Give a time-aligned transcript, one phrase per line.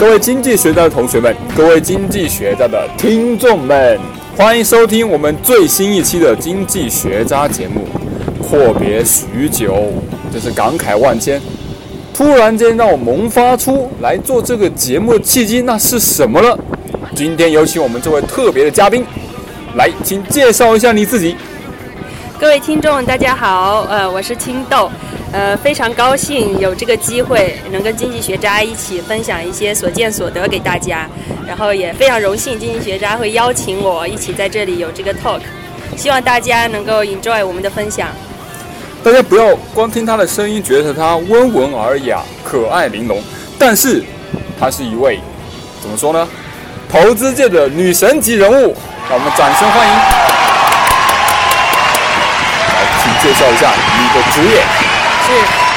[0.00, 4.00] 各位经济学家的同学们，各位经济学家的听众们，
[4.34, 7.86] 欢迎收听我们最新一期的经济学家节目。
[8.42, 9.92] 阔别许久，
[10.32, 11.38] 真是感慨万千。
[12.14, 16.58] 突然间让我萌发出来做这个节目的契机，那是什么呢？
[17.14, 19.04] 今天有请我们这位特别的嘉宾，
[19.74, 21.36] 来，请介绍一下你自己。
[22.38, 24.90] 各位听众，大家好，呃，我是青豆。
[25.32, 31.08] 呃，非常高兴有这个机会能跟经济学家一起分享一些所见所得给大家，
[31.46, 35.40] 然后也非常荣幸经济学家会邀请我一起在这里有这个 talk，
[35.96, 38.08] 希望大家能够 enjoy 我们的分享。
[39.04, 43.22] 大家不要光听他的声音觉得他温文尔雅、可爱玲珑，
[43.56, 44.02] 但是
[44.58, 45.20] 他是一位
[45.80, 46.28] 怎么说呢？
[46.90, 48.76] 投资界的女神级人物，
[49.08, 49.92] 让我们掌声欢迎。
[52.74, 54.60] 来，请介绍一下你的职业。
[55.30, 55.36] 是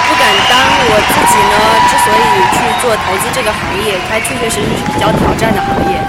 [0.10, 0.58] 不敢当，
[0.90, 1.56] 我自己呢，
[1.88, 2.26] 之所以
[2.58, 6.00] 去做投资这个行业，它确确实实是比较挑战的行业。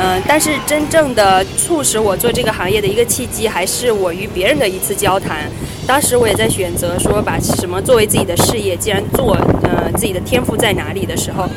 [0.00, 5.48] 嗯，但是真正的促使我做这个行业的一个契机，还是我与别人的一次交谈。
[5.86, 11.48] 当时我也在选择说把什么作为自己的事业，既然做，呃，自己的天赋在哪里的时候，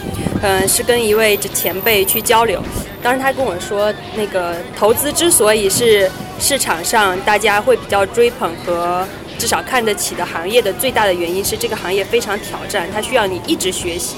[0.42, 2.62] 嗯，是跟一位前辈去交流。
[3.02, 9.08] 当时他跟我说，那个投资之所以是市场上大家会比较追捧和。
[9.42, 14.17] 至少看得起的行业的最大的原因是这个行业非常挑战，它需要你一直学习，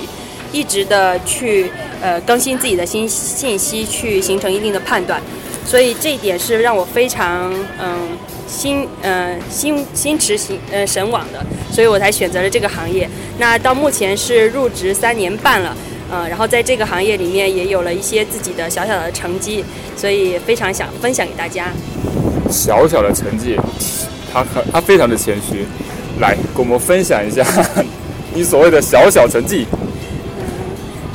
[0.52, 1.72] 一直的去
[2.02, 5.22] 呃更新自己的新信息，去形成一定的判断。
[5.66, 8.10] 所以这一点是让我非常嗯
[8.46, 13.10] 心嗯心心驰心呃神往的，所以我才选择了这个行业。
[13.38, 15.74] 那到目前是入职三年半了，
[16.12, 19.64] 嗯，然后在这个行业里面也有了一些自己的小小的成绩，
[19.96, 21.72] 所以非常想分享给大家。
[22.52, 23.58] 小小的成绩。
[24.34, 25.66] 他很，他非常的谦虚，
[26.20, 27.46] 来跟我们分享一下
[28.34, 29.68] 你所谓的小小成绩。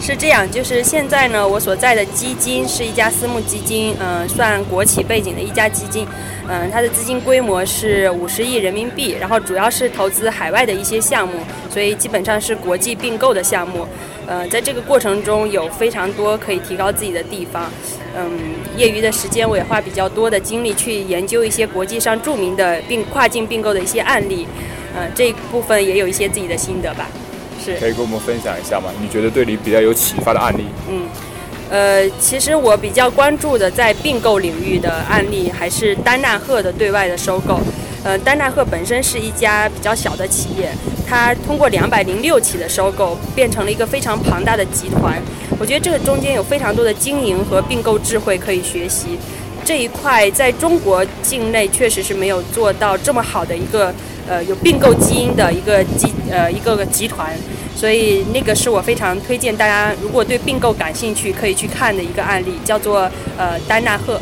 [0.01, 6.07] 是这样，就是现在呢，我所在的基金是一家私募基金，嗯，算国企背景的一家基金，
[6.49, 11.35] 嗯，它的资金规模是五十亿人民币，然后主要是投资海外的一些项目，
[11.69, 13.87] 所以基本上是国际并购的项目。
[14.29, 17.71] 呃，在这个过程中有非常多可以提高自己的地方。
[18.15, 18.31] 嗯，
[18.77, 24.47] 业余的时间我也花比较多的精力去研究一些国际上著名的并跨境并购的一些案例。
[24.95, 27.09] 呃，这一部分也有一些自己的心得吧。
[27.65, 27.77] 是。
[27.77, 28.91] 可以跟我们分享一下吗？
[29.01, 30.65] 你觉得对你比较有启发的案例？
[30.91, 31.03] 嗯，
[31.71, 37.59] 呃，其实我比较关注的在并购领域的案例还是丹纳赫的对外的收购。
[38.05, 40.71] 呃，丹纳赫本身是一家比较小的企业。
[41.09, 45.21] 它通过两百零六起的收购，变成了一个非常庞大的集团。
[45.59, 49.19] 我觉得这个中间有非常多的经营和并购智慧可以学习。
[49.65, 53.93] 这一块在中国境内确实是没有做到这么好的一个
[54.27, 57.35] 呃有并购基因的一个集呃一个个集团。
[57.75, 64.21] 所以那个是我非常推荐大家，如果对并购感兴趣，可以去看的一个案例，叫做呃丹纳赫。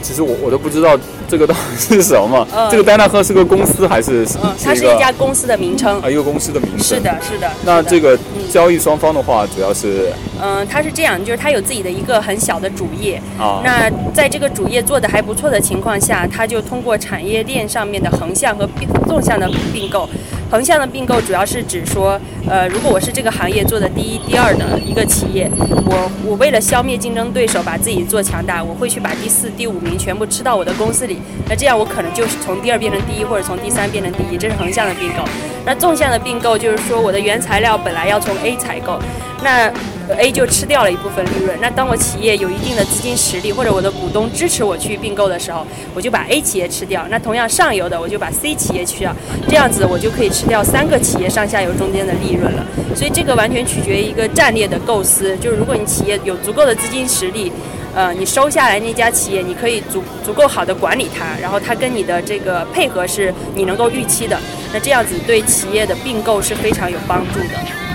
[0.00, 0.98] 其实我我都不知道。
[1.32, 2.46] 这个到底是什么？
[2.70, 4.22] 这个戴纳赫是个公司还是？
[4.44, 5.98] 嗯，它是一家公司的名称。
[6.02, 6.80] 啊，一个公司的名称。
[6.80, 7.50] 是的，是的。
[7.64, 8.18] 那这个
[8.50, 10.12] 交易双方的话，主要是？
[10.42, 13.16] 嗯，它是这样，就是它有自己的一个很小的主业。
[13.38, 13.62] 啊。
[13.64, 18.68] 那在这个主业做的还不错的情况下，它就通过产业链上面的横向和
[19.08, 20.06] 纵向的并购。
[20.52, 25.50] 横向的并购主要是指说，呃，如果我是这个行业做的第一、第二的一个企业，
[25.86, 31.16] 我我为了消灭竞争对手，把自己做强大，我会去把第四、第五名全部吃到我的公司里。
[31.48, 35.24] 那这样我可能就是从第二变成第一，或者从第三变成第一，这是横向的并购。
[35.64, 38.98] 那纵向的并购就是说，我的原材料本来要从 A 采购，
[39.42, 39.72] 那
[40.16, 41.56] A 就吃掉了一部分利润。
[41.60, 47.06] 那当我企业有一定的资金实力，或者我的股东支持我去并购的时候，我就把 A 企业吃掉。
[47.10, 49.14] 那同样上游的我就把 C 企业吃掉，
[49.48, 52.66] 这样子我就可以吃掉三个企业上下游中间的利润了。
[52.94, 57.52] 所以这个完全取决于一个战略的构思，就是如果你企业有足够的资金实力。
[57.94, 64.40] 呃，你收下来那家企业，你可以足足够好的管理它，然后它跟你的这个配合是你能够预期的，
[64.72, 67.91] 那这样子对企业的并购是非常有帮助的。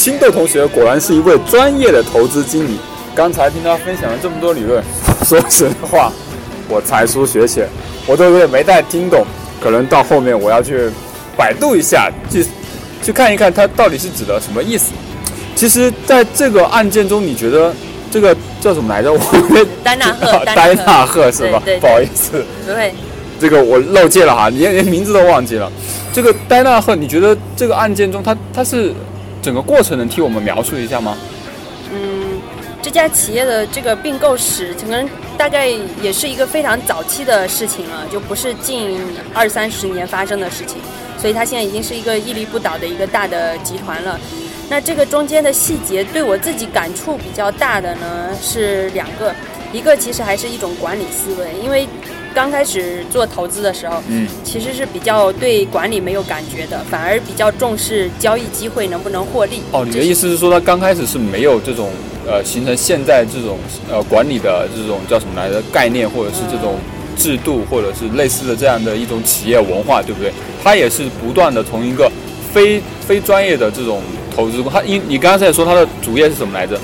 [0.00, 2.78] 青豆同学果然是一位专业的投资经理，
[3.14, 4.82] 刚才听他分享了这么多理论，
[5.26, 6.10] 说实话，
[6.70, 7.68] 我才疏学浅，
[8.06, 9.26] 我都有点没太听懂，
[9.62, 10.90] 可能到后面我要去。
[11.36, 12.44] 百度一下，去
[13.02, 14.92] 去看一看，他到底是指的什么意思？
[15.54, 17.72] 其实，在这个案件中，你觉得
[18.10, 19.10] 这个叫什么来着？
[19.10, 19.18] 我
[19.82, 21.62] 丹纳赫，丹纳赫是吧？
[21.80, 22.92] 不好意思，对，
[23.38, 25.70] 这个我漏记了哈，连连名字都忘记了。
[26.12, 28.92] 这个丹纳赫，你觉得这个案件中，他他是
[29.42, 31.16] 整个过程能替我们描述一下吗？
[31.92, 32.40] 嗯，
[32.82, 35.66] 这家企业的这个并购史，可能大概
[36.02, 38.98] 也是一个非常早期的事情了，就不是近
[39.34, 40.76] 二三十年发生的事情，
[41.18, 44.18] 所以它现在已经是一个屹立不倒的一个大的集团了。
[44.68, 49.34] 那这个中间的细节对我自己感触比较大的呢是两个，
[49.72, 51.88] 一个其实还是一种管理思维，因为。
[52.34, 59.62] 刚开始做投资的时候，嗯，其实是比较对管理没有感觉的，反而比较重视交易机会能不能获利。
[59.72, 61.90] 哦，你的意思是说，他刚开始是没有这种
[62.26, 63.58] 呃形成现在这种
[63.90, 66.78] 呃管理的这种叫什么来着概念，或者是这种
[67.16, 70.32] 制度，或者是类似的这样的一种企业文化，对不对？
[70.62, 72.10] 他也是不断的从一个
[72.52, 74.00] 非非专业的这种
[74.34, 76.78] 投资，他因你刚才也说他的主业是什么来着？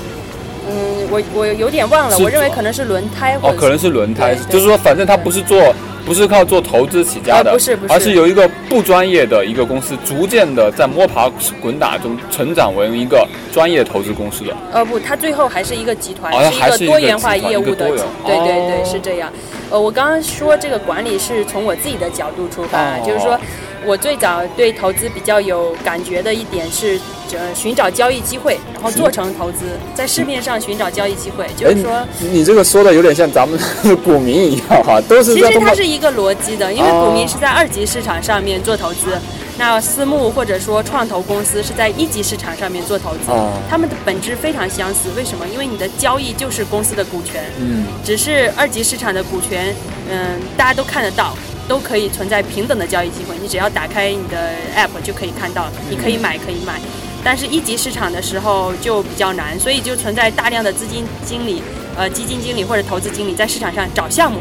[1.09, 5.73] 我我有点忘了，我认为可能是轮胎哦，可能是轮胎，就是说，反正他不是做，
[6.05, 11.29] 不是靠做投资起家的，不是不是，而是由一个不专业的一个公司，逐渐的在摸爬
[11.61, 14.55] 滚打中成长为一个专业投资公司的。
[14.71, 19.31] 呃不，它最后还是一个集团，是一个多元化业务的，对对对，是这样。
[19.69, 23.39] 呃，我刚刚说这个管理是从我自己的角度出发，就是说。
[23.87, 26.99] 我最早对投资比较有感觉的一点是，
[27.31, 33.57] 呃，寻找交易机会，然后做成投资，在市面上寻找交易机会，就是说，你这个说的有点像咱们
[34.03, 35.33] 股 民一样哈，都是。
[35.33, 39.17] 其实它是一个逻辑的，因为股民是在二级市场上面做投资，
[39.57, 43.31] 那私募或者说创投公司是在一级市场上面做投资，
[43.69, 45.07] 他们的本质非常相似。
[45.15, 45.47] 为什么？
[45.47, 49.73] 因为你的交易就是公司的股权，嗯，只是二级市场的股权，
[50.11, 51.33] 嗯，大家都看得到。
[51.67, 56.79] 都可以存在平等的交易机会，你只要打开你的 app 就可以看到，你可以买可以卖。
[57.23, 61.61] 但是一级市场的时候就比较难，所以就存在大量的资金经理、
[61.97, 64.39] 呃基金经理或者投资经理在市场上找项目。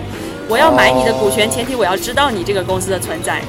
[0.49, 3.43] 我要买你的股权，前提我要知道你这个公司的存在。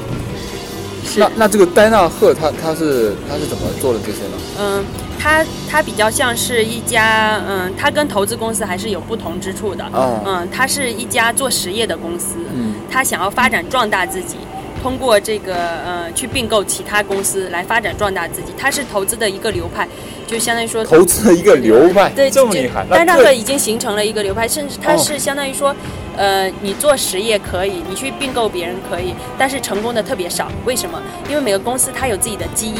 [1.15, 4.38] 那那这个戴纳赫他他是他是怎么做的这些呢？
[4.59, 4.86] 嗯。
[5.19, 9.83] 他他比较像是一家，嗯，他跟投资公司还是有不同之处的。
[10.24, 12.36] 嗯，他是一家做实业的公司。
[12.54, 14.38] 嗯，他想要发展壮大自己，
[14.81, 18.54] 通过这个呃去并购其他公司来发展壮大自己。
[18.56, 19.88] 它是投资的一个流派，
[20.27, 22.09] 就相当于说投资了一个流派。
[22.09, 22.85] 对，这么厉害。
[22.91, 25.75] 但那个已经形成了一个流派，甚至它是相当于说，
[26.15, 30.51] 呃，你做实业可以，你去并购别人可以，但是成功的特别少。
[30.65, 31.01] 为什么？
[31.29, 32.75] 因为每个公司它有自己的基因。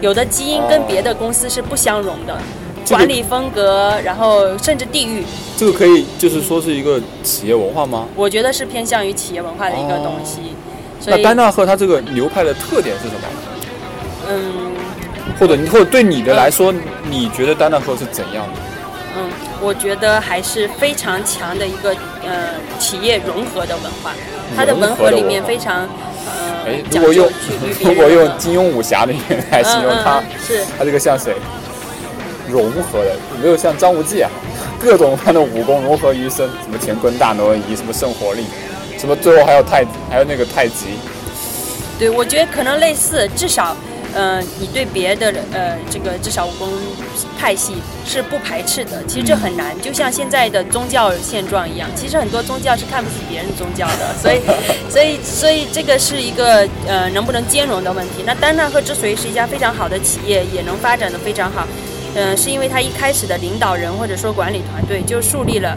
[0.00, 2.36] 有的基因跟别的公司是不相容的，
[2.88, 5.22] 管理风格，然后甚至地域。
[5.56, 8.08] 这个可以就是说是一个企业文化吗？
[8.16, 10.40] 我觉得是偏向于企业文化的一个东西。
[11.06, 13.20] 那丹纳赫它这个流派的特点是什么？
[14.28, 14.61] 嗯，
[15.42, 16.72] 或者或者对你的来说，
[17.10, 18.60] 你觉得丹纳赫是怎样的？
[19.16, 19.28] 嗯，
[19.60, 21.90] 我觉得还是非常强的一个
[22.24, 24.12] 呃企业融合的文化，
[24.56, 25.88] 它的文化里面非常。
[26.64, 27.28] 哎，如果用
[27.82, 31.34] 如果用金庸武侠里面来形容他，是他这个像谁？
[32.48, 34.30] 融合的有没有像张无忌啊？
[34.80, 38.46] 各种他的武功融合于一身，什么乾坤大挪移，什么圣火力，
[38.96, 41.00] 什么最后还有太还有那个太极。
[41.98, 43.76] 对，我觉得可能类似，至少。
[44.14, 46.68] 嗯，你对别的呃这个至少武功
[47.38, 47.74] 派系
[48.04, 54.40] 是不排斥的，其实这很难，就像现在的宗教现状一样，其实很多宗教是看不起别人宗教的， 所以
[54.90, 58.22] 所以所以这个是一个呃能不能兼容的问题。
[58.26, 61.66] 那丹纳赫之所以是一家非常好的企业，也能发展的非常好，
[62.14, 65.76] 嗯，是因为他一开始的领导人或者说管理团队就树立了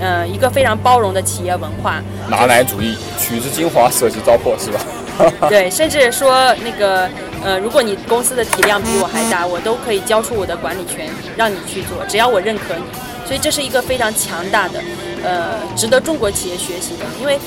[0.00, 4.80] 呃一个非常包容的企业文化，拿来主义，取之精华，舍之糟粕，是吧？
[5.48, 7.08] 对，甚至说那个。
[7.44, 12.82] 呃，如果你公司的体量比我还大，我都可以交出我的管理权，让你去做，只要我认可你。
[13.24, 14.80] 所以这是一个非常强大的，
[15.22, 17.04] 呃，值得中国企业学习的。
[17.20, 17.38] 因为，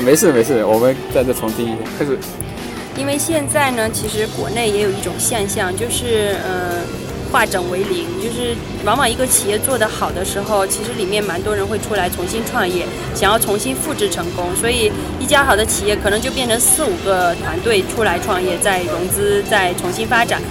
[0.02, 2.18] 没事没事，我们在这重听一下，开始。
[2.96, 6.80] 因为现在呢，其实国内也有一种现象，就是呃。
[7.30, 12.84] 化整为零，就是往往一个企业做得好的时候，其实里面蛮多人会出来重新创业，
[13.14, 14.54] 想要重新复制成功。
[14.56, 20.42] 所以一家好的企业可能就变成四五个团队出来创业，再融资，再重新发展。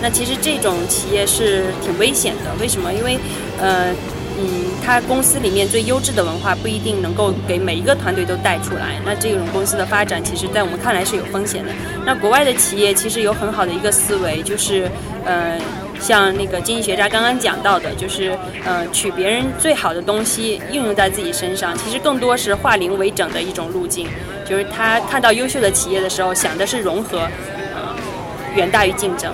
[0.00, 2.50] 那其实这种企业是挺危险的。
[2.60, 2.92] 为什么？
[2.92, 3.18] 因为，
[3.60, 3.92] 呃，
[4.38, 4.46] 嗯，
[4.82, 8.98] 它公司里面最优质的文化不一定能够给每一个团队都带出来。
[9.04, 11.70] 那这种公司的发展，其实在我们看来是有风险的。
[12.06, 14.88] 那国外的企业其实有很好的一个思维，就是，
[15.24, 15.58] 呃。
[16.00, 24.08] 像那个经济学家刚刚讲到的，就是呃，取别人最好的东西应用在自己身上，其实更多是化零为整的一种路径。
[24.48, 27.18] 就是他看到优秀的企业的时候，想的是融合，
[27.74, 27.94] 呃，
[28.56, 29.32] 远大于竞争。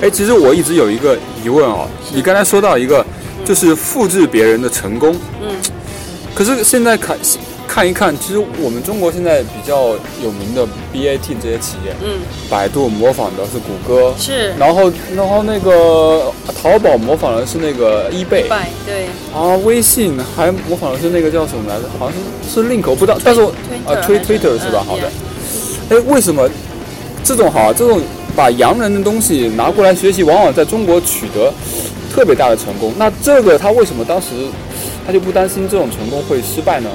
[0.00, 3.04] 哎，其实我一直有一个疑问哦，你刚才说到一个，
[3.44, 5.16] 就是复制别人的成功。
[5.42, 5.56] 嗯。
[6.34, 7.18] 可是现在看，
[7.68, 9.90] 看一看，其实我们中国现在比较
[10.24, 12.18] 有名的 BAT 这些企业，嗯，
[12.50, 18.48] 百度模仿的是谷歌，是，然后然后那个淘宝模仿的是那个 eBay，
[18.86, 21.82] 对，啊，微信还模仿的是那个叫什么来着？
[21.98, 24.82] 好像是是 Link，我不知道，但是啊推 Twitter 是吧？
[24.84, 25.12] 好的，
[25.90, 26.48] 哎，为什么
[27.22, 28.00] 这种好这种
[28.34, 31.52] 把洋人的东西拿过来学习，往往在中国取得
[32.12, 32.92] 特别大的成功？
[32.96, 34.28] 那这个他为什么当时
[35.06, 36.90] 他就不担心这种成功会失败呢？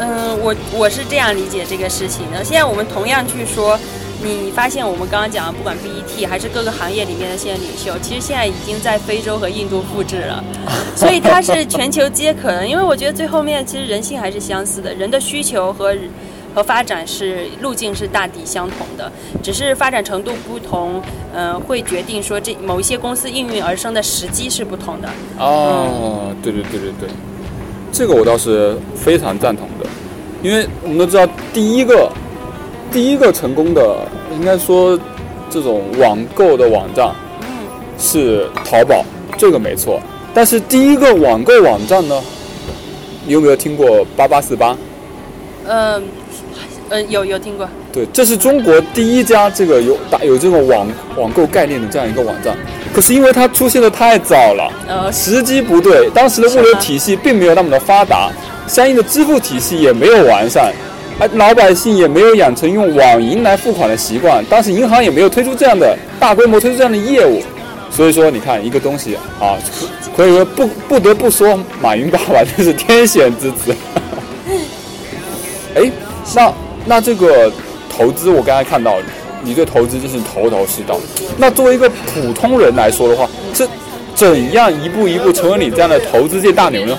[0.00, 2.42] 嗯，我我是这样理解这个事情的。
[2.42, 3.78] 现在我们同样去说，
[4.22, 10.42] 你发现我们刚刚讲的，不管 BET 还是各个行业里面的现在领袖，其实现在已经在非洲和印度复制了，
[10.96, 12.66] 所以它是全球皆可能。
[12.66, 15.94] 因为我觉得最后面其实人性还是相似的，人的需求和
[16.54, 21.02] 和发展是路径是大抵相同的，只是发展程度不同，
[21.34, 25.08] 嗯，会决定说这某一些公司应运而生的时机是不同的。
[25.38, 27.08] 哦，对对对对对。
[27.92, 29.86] 这个我倒是非常赞同的，
[30.42, 32.10] 因为我们都知道，第一个
[32.90, 33.96] 第一个成功的，
[34.32, 34.98] 应该说
[35.48, 37.10] 这种网购的网站
[37.98, 39.04] 是淘宝，
[39.36, 40.00] 这个没错。
[40.32, 42.20] 但是第一个网购网站呢，
[43.26, 44.76] 你有没有听过八八四八？
[45.66, 46.02] 嗯。
[46.92, 47.68] 嗯，有有听过。
[47.92, 52.56] 对，这是中国第一家这个有打有这种网网购概念的这样一个网站。
[52.92, 58.30] 可是因为它出现的太早了，呃，时机不对，当时的物流体系并没有那么的发达，
[58.66, 60.72] 相应的支付体系也没有完善，
[61.18, 67.42] 而老百姓也没有养成用网银来付款的习惯，当时银行也没有推出这样的大规模推出这样的业务。
[67.90, 69.58] 所以说，你看一个东西啊，
[70.16, 73.74] 可以说不不得不说，马云爸爸真是天选之子。
[75.74, 75.90] 哎，
[76.34, 76.52] 那。
[76.86, 77.52] 那这个
[77.90, 78.94] 投资，我刚才看到
[79.42, 80.98] 你对投资真是头头是道。
[81.36, 83.68] 那作为一个普通人来说的话，这
[84.14, 86.98] 怎样一步一步成为你这样的投资界大牛呢？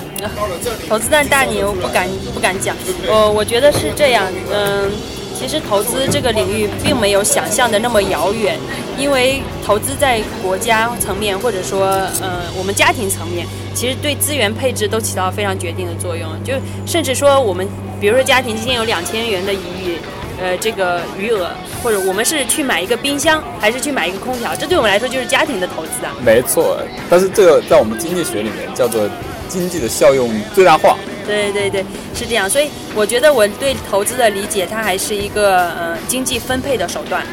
[0.88, 4.24] 投资界大牛不敢不敢讲，我我觉得是这样。
[4.52, 4.90] 嗯，
[5.38, 8.58] 其实投资这个领域并没有想象的那么遥远，
[8.98, 11.86] 因为投资在国家层面或者说
[12.20, 16.28] 呃我们家庭层面，其实对资源配置都起到非常决定的作用。
[16.44, 16.54] 就
[16.86, 17.66] 甚至说我们。
[18.02, 19.96] 比如说，家庭今天有两千元的余，
[20.42, 21.48] 呃，这个余额，
[21.82, 26.12] 或者我们是去买一个冰箱，还是去买一个空调，这对我们来说就是家庭的投资啊。
[26.24, 29.08] 没错，但是这个在我们经济学里面叫做
[29.48, 30.96] 经济的效用最大化。
[31.24, 32.50] 对对对，是这样。
[32.50, 37.24] 所以我觉得我对投资的理解，它还是一个呃经济分配的手段。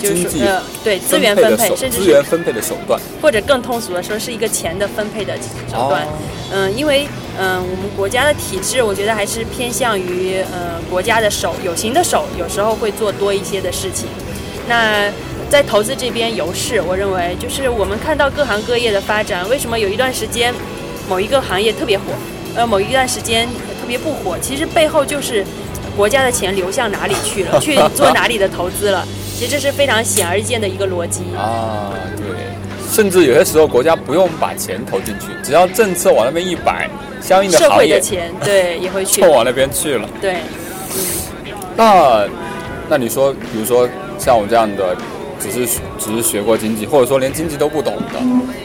[0.00, 5.36] 就是呃，对资源分配，甚至资源分配的手段，或者更通俗的说，是一个钱的分配的
[5.70, 6.06] 手段。
[6.52, 7.06] 嗯，因为
[7.38, 14.08] 嗯，我们国家的体制，我觉得还是偏向于呃国家的手有形的手，有时候会做多一些的事情。
[14.68, 15.08] 那
[15.48, 20.52] 在投资这边有势，我认为就是我们看到各行各业的发展，为什么有一段时间
[21.08, 22.04] 某一个行业特别火，
[22.54, 23.46] 呃，某一段时间
[23.80, 24.36] 特别不火？
[24.40, 25.44] 其实背后就是
[25.96, 29.06] 国家的钱流向哪里去了， 去做哪里的投资了。
[29.40, 32.26] 其实这是非常显而易见的一个逻辑啊，对，
[32.92, 36.86] 甚至有些时候国家不用把钱投进去，只要政策往那边一摆，
[37.22, 40.06] 相应的社会的钱对也会 去，就往那边去了。
[40.20, 40.34] 对，
[40.94, 42.28] 嗯那
[42.90, 44.94] 那你说，比如说像我这样的，
[45.40, 48.20] 只是只是学过经济，或者说连经济都不懂的，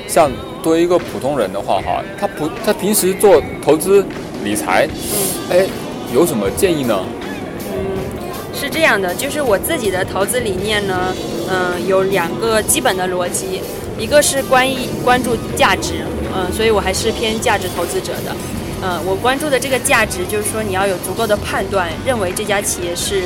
[0.10, 0.30] 像
[0.62, 4.06] 作为一个普通人的话，哈，他不他平时做投资
[4.44, 4.90] 理财，
[5.50, 5.66] 哎，
[6.14, 7.00] 有什么建议呢？
[8.66, 11.14] 是这样的，就是我自己的投资理念呢，
[11.48, 13.62] 嗯，有两个基本的逻辑，
[13.96, 16.04] 一个是关于关注价值，
[16.36, 18.36] 嗯，所以我还是偏价值投资者的，
[18.82, 23.26] 嗯，我关注的这个价值就是说你要有足够的判断，认为这家企业是，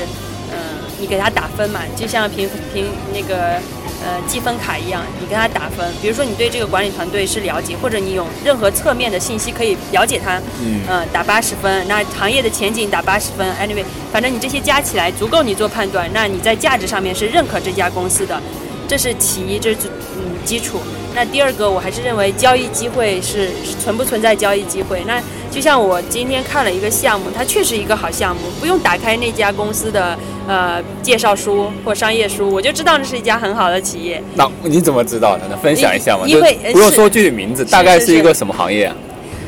[0.51, 0.58] 嗯，
[1.00, 3.62] 你给他打分嘛，就像评评那个。
[4.01, 5.86] 呃，积分卡一样，你跟他打分。
[6.01, 11.86] 比如说，你对这个管理团队是了解，或者你有任何侧面的信息可以了解他，嗯，打八十分。
[11.88, 13.46] 那行业的前景打八十分。
[13.56, 16.10] Anyway，反正你这些加起来足够你做判断。
[16.13, 18.41] 那你在价值上面是认可这家公司的，
[18.88, 19.77] 这是其一，这是
[20.15, 20.79] 嗯基础。
[21.13, 23.50] 那第二个，我还是认为交易机会是
[23.82, 25.03] 存不存在交易机会。
[25.06, 34.22] 那就像我今天看了一个项目，它确实一个好项目，不用打开那家公司的呃介绍书或商业书，我就知道那是一家很好的企业。
[34.36, 35.48] 那你怎么知道的？
[35.48, 36.24] 能分享一下吗？
[36.27, 38.96] 因为不用说具体名字，大概是一个什么行业啊？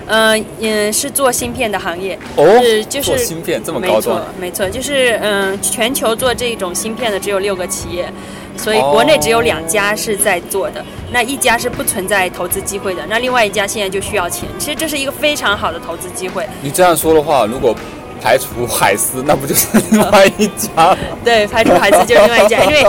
[0.07, 2.17] 嗯嗯，是做芯片的行业。
[2.35, 4.21] 哦，就是做芯片这么高端？
[4.39, 8.11] 没错，没错，就是嗯，全球做这种芯片的只有六个企业。
[8.57, 14.47] 所以国内只有两家是在做的，那一家是不存在投资机会的，那另外一家现在就需要钱。
[14.57, 16.47] 其实这是一个非常好的投资机会。
[16.61, 17.75] 你这样说的话，如果
[18.21, 20.95] 排除海思，那不就是另外一家？
[21.25, 22.85] 对，排除海思就是另外一家， 因为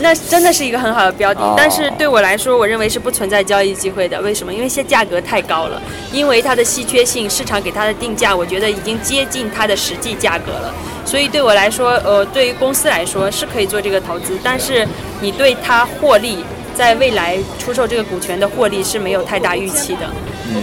[0.00, 4.20] 那真的是一个很好的标的，但是对我来说，我认为是不存在交易机会的。
[4.20, 4.52] 为什么？
[4.52, 5.80] 因为现在价格太高了，
[6.12, 10.74] 因为它的稀缺性，市场给它的定价，我觉得已经接近它的实际价格了。
[11.06, 14.86] 所以对我来说，呃，对于公司来说是可以做这个投资，但是
[15.20, 16.44] 你对它获利，
[16.76, 20.00] 在未来出售这个股权的获利是没有太大预期的。
[20.50, 20.62] 嗯，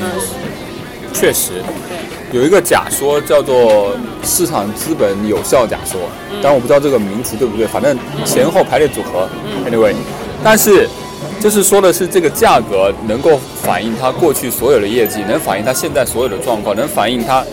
[1.12, 1.54] 确实。
[2.32, 6.02] 有一个假说叫做市场资本有效假说，
[6.42, 9.28] 但我不知道这个名词对不对，反正前后排列组合
[9.70, 9.94] ，anyway，
[10.44, 10.90] 但是
[11.40, 17.46] 就是说的是这个价格能够反映它过去所有的业绩，能反映它现在所有的状况，能反映它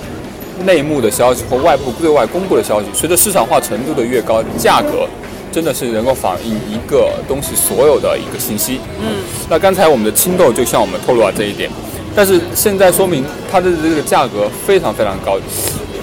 [0.64, 2.86] 内幕的消息或外部对外公布的消息。
[2.94, 5.06] 随着市场化程度的越高，价格
[5.52, 8.80] 真的是能够反映一个东西所有的一个信息。
[9.00, 9.16] 嗯，
[9.49, 11.69] 那刚才我们的青豆就向我们透露了这一点。
[12.14, 15.38] 但是现在说明它的这个价格非常非常高，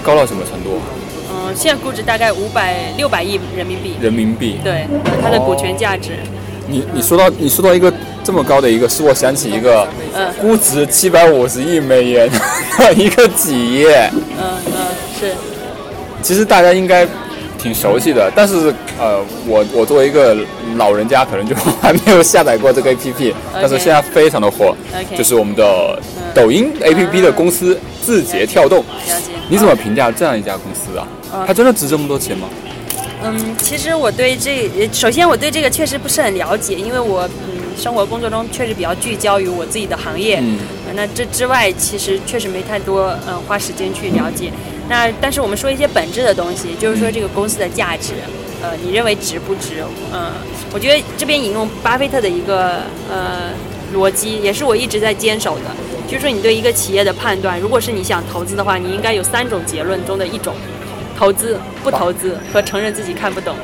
[0.04, 0.80] 高到什么程度？
[1.32, 3.96] 嗯，现在估值大概五百六百亿人民币。
[4.02, 4.58] 人民币。
[4.64, 4.86] 对，
[5.22, 6.12] 它的股权价值。
[6.68, 7.92] 你你说到你说到一个
[8.24, 12.30] 这么高的一个，使我想起一个，嗯，估值七百五十亿美元
[12.78, 14.10] 的 一个企业。
[14.38, 14.88] 嗯嗯，
[15.20, 15.34] 是。
[16.22, 17.08] 其实大家应该。
[17.60, 20.36] 挺熟悉的，但是呃，我我作为一个
[20.76, 24.76] 老人家，可能就 还没有下载过这个 A P P，但是现在非常的火，
[25.16, 26.00] 就是我们的
[26.34, 28.84] 抖音 A P P 的公司字节跳动。
[29.50, 31.08] 你怎么评价这样一家公司啊？
[31.46, 32.48] 它真的值这么多钱吗？
[33.24, 40.42] 嗯，其实我对这，首先我对这个确实不是很了解，因为我嗯生活工作中确实比较聚焦于我自己的行业，
[40.96, 44.52] 那这之外其实确实没太多嗯花时间去了解。
[44.90, 48.14] 那但是我们说一些本质的东西，就是说这个公司的价值，
[48.62, 49.84] 呃，你认为值不值？
[50.12, 50.32] 嗯，
[50.74, 53.52] 我觉得这边引用巴菲特的一个呃
[53.94, 55.64] 逻辑，也是我一直在坚守的，
[56.08, 60.56] 就是说你对一个企业的判断，如果是你想投资的话，你应该有三种结论中的一种：
[61.18, 63.56] 投资、不投资和承认自己看不懂。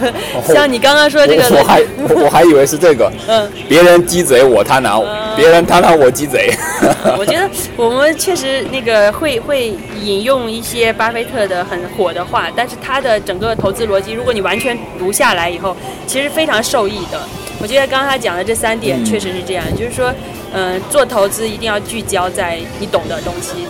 [0.52, 1.82] 像你刚刚说这个，我还
[2.24, 5.04] 我还以为是这个，嗯，别人鸡贼我贪婪，
[5.36, 6.52] 别人贪婪我鸡贼。
[7.18, 15.76] 我觉得我们确实那个会会引用一些巴菲特的很火的话，但是他的整个投资逻辑，如果你完全读下来以后，
[16.06, 17.20] 其实非常受益的。
[17.60, 20.12] 我觉得刚刚他讲的这三点确实是这样，就是说，
[20.52, 23.66] 嗯，做投资一定要聚焦在你懂的东西，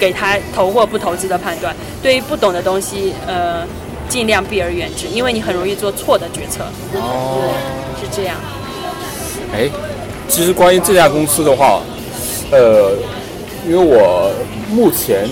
[0.00, 1.74] 给他投或不投资的判断。
[2.02, 3.66] 对于不懂的东西，呃。
[4.08, 6.64] 尽量避而远之，因为你很容易做错的决策。
[6.94, 7.52] 哦，
[8.00, 8.36] 是这样。
[9.52, 9.68] 哎，
[10.28, 11.80] 其实关于这家公司的话，
[12.50, 12.92] 呃，
[13.66, 14.30] 因为我
[14.70, 15.28] 目前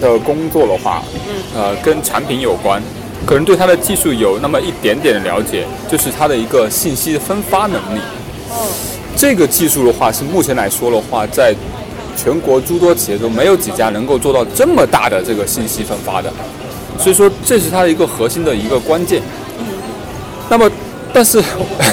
[0.00, 1.02] 的工作的话，
[1.54, 2.82] 嗯，呃，跟产品有关，
[3.26, 8.00] 可能对它的技术有那么一点点的了解，就是它的一个信息分发能力。
[8.50, 8.66] 哦。
[9.16, 11.52] 这个技术的话，是目前来说的话，在
[12.16, 16.32] 全国诸多企业中，没有几家能够做到这么大的这个信息分发的。
[16.98, 19.22] 所以说，这是它的一个核心的一个关键。
[20.50, 20.70] 那么，
[21.12, 21.40] 但是，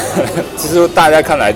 [0.58, 1.54] 其实大家看来，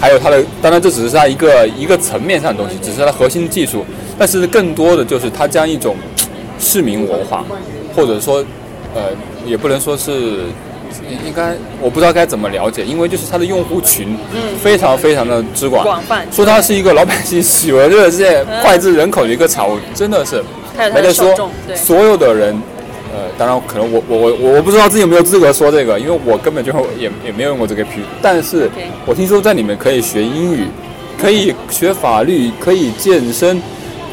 [0.00, 3.84] 还有它的，当然这只是它一个一个层面上的东西，只是它核心技术。
[4.18, 5.96] 但是更多的就是它将一种
[6.58, 7.44] 市民文化，
[7.94, 8.44] 或者说，
[8.94, 9.02] 呃，
[9.46, 10.12] 也不能说是
[11.26, 14.16] 应该，我不知道该怎么了解，因为就是它的用户群，
[14.62, 16.26] 非常非常的之广，广泛。
[16.32, 20.42] 说它是一个老百姓喜闻乐见、脍炙人口的一个产物，真的是
[20.94, 21.50] 没得说。
[21.74, 22.56] 所有的人。
[23.12, 28.00] 呃，当然，可能我我我我不知道自己有没有资格说这个，因为我根本就 也也没有用过这个 P。
[28.22, 28.70] 但是，
[29.04, 30.66] 我听说在里面可以学英语，
[31.20, 33.60] 可以学法律，可以健身，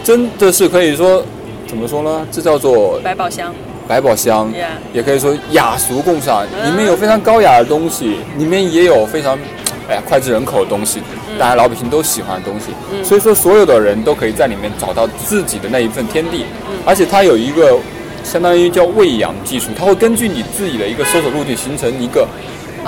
[0.03, 1.23] 真的是可以说，
[1.65, 2.27] 怎么说呢？
[2.29, 3.55] 这叫做百宝箱。
[3.87, 4.51] 百宝箱，
[4.91, 6.43] 也可以说雅俗共赏。
[6.43, 9.39] 里面有非常高雅的东西，里面也有非常，
[9.87, 10.99] 哎呀脍炙人口的东西，
[11.39, 12.73] 大家老百姓都喜欢的东西。
[13.01, 16.43] 所以说，所有的人都可以在里面找到自己的那一份天地，
[16.85, 17.79] 而且它有一个。
[18.23, 22.27] 相当于叫喂养技术，它会根据你自己的一个搜索路径形成一个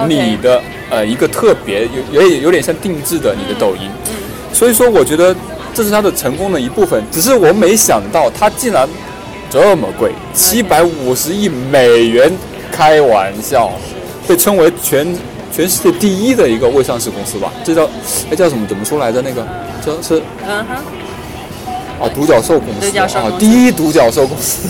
[0.08, 3.89] 你的呃一个特别有有有点像定制的你的抖音，
[4.54, 5.36] 所以说我觉得
[5.74, 7.04] 这是它的成功的一部分。
[7.12, 8.88] 只是我没想到它竟然
[9.50, 12.32] 这么贵，七百五十亿美元，
[12.72, 13.72] 开玩笑，
[14.28, 15.15] 被称为全
[15.52, 17.52] 全世界第一的一个未上市公司吧？
[17.63, 17.89] 这叫
[18.30, 19.22] 哎叫什么怎么说来着？
[19.22, 19.46] 那个
[19.84, 20.84] 这是嗯哼。
[22.01, 24.67] 啊，独角兽公司啊，第一独角兽公司。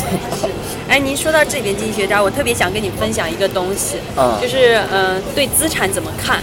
[0.88, 3.96] 哎，您说到这边经济学家，我特别想跟你分享一个东西，
[4.42, 6.40] 就是嗯，对资产怎么看？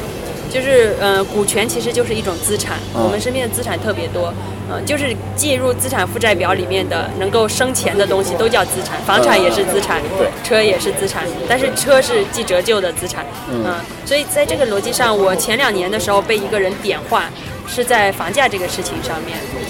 [0.50, 4.32] 就是嗯，股权其实就是一种资产，我们身边的资产特别多，
[4.70, 13.74] 嗯，就是进入资产负债表里面的能够生钱的东西都叫资产，房产也是资产，对，车也是资产，但是车是既折旧的资产，嗯，
[14.06, 17.24] 所以在这个逻辑上，我前两年的时候被一个人点化，
[17.66, 19.60] 是在房价这个事情上面，嗯。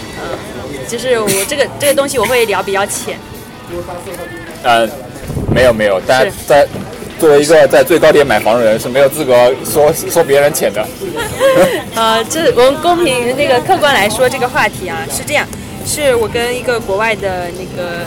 [0.89, 3.19] 就是我这个这个东西我会聊比较浅，
[4.63, 4.89] 呃，
[5.55, 6.67] 没有没有，但在
[7.21, 10.87] 作为一个在最高点买房的人，是没有资格说说别人浅的。
[11.95, 15.47] 呃，这我们公平那个客观来说这个话题啊，是这样，
[15.85, 18.07] 是我跟一个国外的那个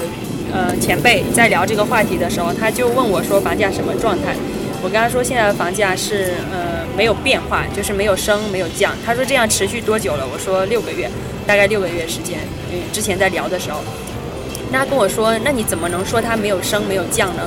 [0.51, 4.35] 呃前辈在聊这个话题的时候，他就问我说房价什么状态？
[4.83, 8.93] 我跟他说现在的房价是呃没有变化，就是没有升没有降。
[9.05, 10.25] 他说这样持续多久了？
[10.33, 11.07] 我说六个月，
[11.51, 12.39] 大概六个月时间。
[12.71, 13.79] 嗯，之前在聊的时候，
[14.71, 17.41] 那他跟我说，那你怎么能说它没有升没有降呢？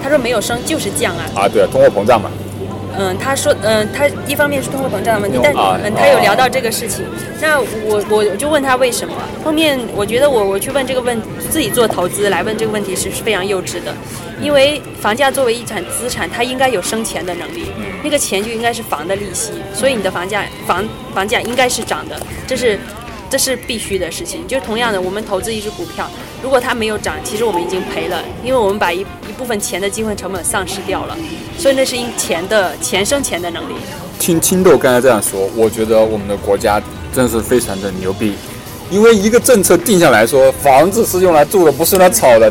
[0.00, 1.24] 他说没有升就是降啊。
[1.34, 2.30] 啊，对，通货膨胀嘛。
[2.96, 7.04] 嗯，他说，嗯，他一方面是通货膨胀的问题，但嗯，他有聊到这个事情。
[7.40, 9.14] 那我我我就问他为什么？
[9.44, 13.92] 后面我觉得我我去问这个问自己做投资来问这个问题是非常幼稚的，
[14.40, 17.72] 因为房价作为一产资产，它应该有生钱的能力，
[18.04, 22.16] 那个钱就应该是房的利息，所以你的房价房房价应该是涨的，
[22.46, 22.78] 这是。
[23.30, 26.08] 这是必须的事情，就同样的，我们投资一只股票，
[26.42, 31.16] 如果它没有涨，其实我们已经赔了，因为我们把一一部分钱的机会成本丧失掉了，
[31.58, 33.74] 所以那是因钱的钱生钱的能力。
[34.18, 36.80] 听青豆刚才这样说，我觉得我们的国家
[37.12, 38.34] 真的是非常的牛逼，
[38.90, 42.50] 因为一个政策定下来说，房子是用来住的，不是用来炒的，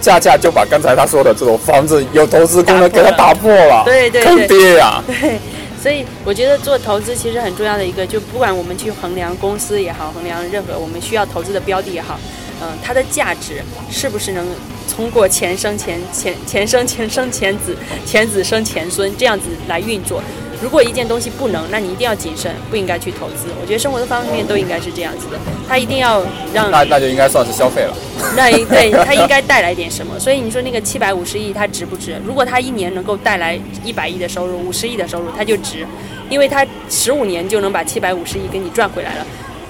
[0.00, 5.02] 恰恰就把刚才他说的这种房子有投资功能给它打破了，对对对，坑爹呀！
[5.06, 5.38] 对。
[5.82, 12.18] 所以我觉得做投资其实很重要的一个，就不管我们去衡量公司也好，衡量任何我们需要投资的标的也好，
[12.60, 14.46] 嗯，它的价值是不是能
[14.94, 20.22] 通过钱生钱，钱钱生钱生钱子，钱子生钱孙这样子来运作。
[20.62, 23.48] 如果一件东西不能，那你一定要谨慎，不应该去投资。
[23.60, 25.38] 我觉得生活的方方面面都应该是这样子的，
[25.68, 27.94] 它一定要让那那就应该算是消费了。
[28.34, 30.18] 那对 它应该带来点什么？
[30.18, 32.18] 所以你说那个七百五十亿它值不值？
[32.24, 35.86] 如果它一年能够带来一百亿的收入，五十亿的收入，它就值，
[36.30, 39.26] 因为它十五年就能把七百五十亿给你赚回来了。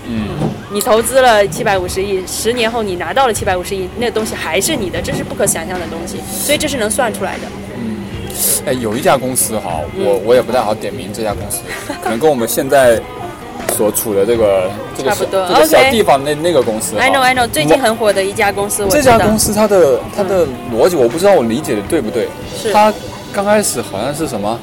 [0.08, 0.28] 嗯，
[0.70, 7.42] 你投资了七百五十亿，十年后你拿到了七百五十亿，那个东西还是你的，这是不可想象的东西，所以这是能算出来的。
[8.66, 11.62] 哎，有一家公司哈，我我也不太好点名这家公司，
[12.02, 13.00] 可能跟我们现在
[13.76, 16.96] 所处的这个这个这个小地方那那个公司。
[16.96, 18.86] I know I know，最近很火的一家公司。
[18.90, 22.28] 这家公司它的它的逻辑我不知道我理解的对不对。
[22.72, 22.92] 它
[23.32, 24.58] 刚开始好像是什么？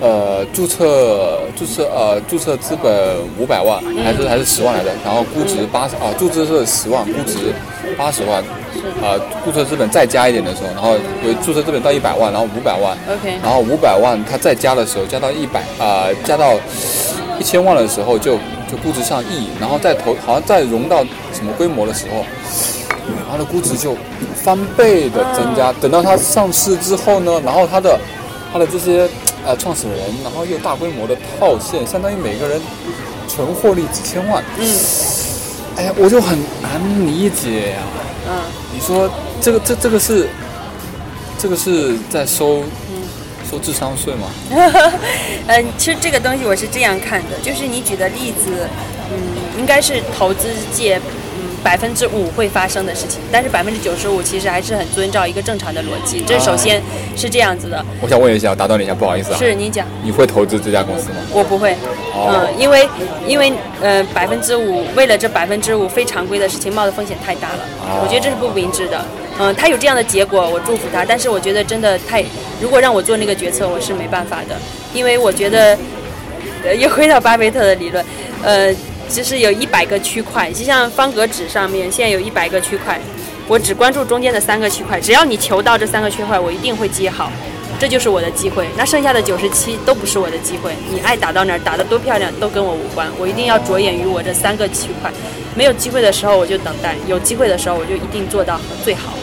[0.00, 4.90] 呃，注册注册呃注册资本五百万还是还是十万来着？
[5.04, 7.52] 然后估值八十啊，注册是十万，估值
[7.96, 8.42] 八十万。
[9.02, 10.92] 啊，注册资本再加一点的时候，然后
[11.24, 12.96] 有注册资本到一百万，然后五百万。
[13.08, 13.38] OK。
[13.42, 16.54] 然后五百万它再加的时候，加到一百啊，加到
[17.40, 18.36] 一千万的时候就
[18.70, 22.24] 就估值上亿，然后再投好像再融到什么规模的时候，
[23.28, 23.96] 它的估值就
[24.36, 25.72] 翻倍的增加。
[25.80, 27.98] 等到它上市之后呢，然后它的
[28.52, 29.08] 它的这些。
[29.48, 32.60] 呃，创始人，然后又大规模的套现，相当于每个人
[33.26, 34.44] 纯获利几千万。
[34.58, 34.78] 嗯。
[35.74, 37.78] 哎呀，我就很难理解呀。
[38.28, 38.42] 嗯。
[38.74, 40.28] 你说这个这这个是
[41.38, 42.62] 这个是在收
[43.50, 44.28] 收智商税吗？
[45.46, 48.68] 嗯， 其实这个东西我是这样看的，就是你举的例子，
[49.10, 49.16] 嗯，
[49.58, 51.00] 应该是投资界。
[51.62, 56.22] 百分之五会发生的事情，但是百分之九十五其实还是很遵照一个正常的逻辑。
[56.26, 56.80] 这首先
[57.16, 57.84] 是这样子的。
[58.00, 59.38] 我想问一下，打断你一下，不好意思啊。
[59.38, 59.86] 是你讲。
[60.02, 61.16] 你会投资这家公司吗？
[61.32, 61.76] 我不会。
[62.16, 62.88] 嗯，因为
[63.26, 67.60] 因为呃百分之五为了这百分之五非常规的事情冒的风险太大了，
[68.02, 69.04] 我觉得这是不明智的。
[69.38, 71.04] 嗯，他有这样的结果，我祝福他。
[71.04, 72.24] 但是我觉得真的太，
[72.60, 74.56] 如果让我做那个决策，我是没办法的，
[74.92, 75.78] 因为我觉得，
[76.64, 78.04] 呃，又回到巴菲特的理论，
[78.42, 78.74] 呃。
[79.08, 83.00] 就是有一百个区块，就像方格纸上面，现在有一百个区块，
[83.46, 87.32] 我只关注中间的三个区块，只要你求到这三个区块，我一定会接好，
[87.80, 88.68] 这就是我的机会。
[88.76, 95.10] 那剩下的九十七都不是我的机会，你爱打到哪儿，打得多漂亮都跟我无关，我一定要着眼于我这三个区块。
[95.56, 99.14] 没有机会的时候我就等待，有机会的时候我就一定做到最好。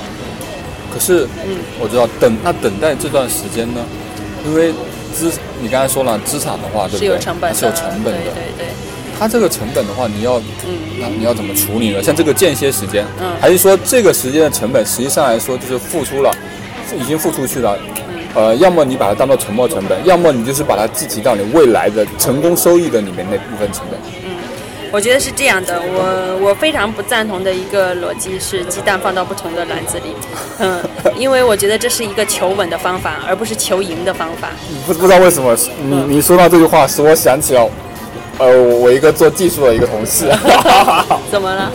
[0.92, 3.86] 可是，嗯，我知道等那等待这段时间呢，
[4.46, 4.74] 因为
[5.14, 7.00] 资你刚才说了资产的话，对不对？
[7.00, 8.68] 是有成本的，是有成本的，对对。
[9.18, 12.04] 它这个成本的话，你要，嗯那你要怎么处理呢？
[12.04, 16.32] 像这个间歇时间，嗯，还是说这个时间的成本，实际上来说就是付出了，
[17.00, 17.78] 已经付出去了，
[18.34, 24.00] 呃，要么你把它当做沉没成本，要么你就是把它计提到你未来的成功收益的里面那部分成本。
[24.26, 24.36] 嗯，
[24.92, 30.16] 我觉得是这样的，我我非常不赞同的一个逻辑是鸡蛋放到不同的篮子里，
[30.60, 30.80] 嗯，
[31.18, 34.50] 因为我觉得这是一个求稳的方法，而不是求赢的方法。
[34.86, 37.70] 不不知道为什么，你你说到这句话，使我想起了。
[38.38, 40.26] 呃，我一个做技术的一个同事，
[41.32, 41.72] 怎么了？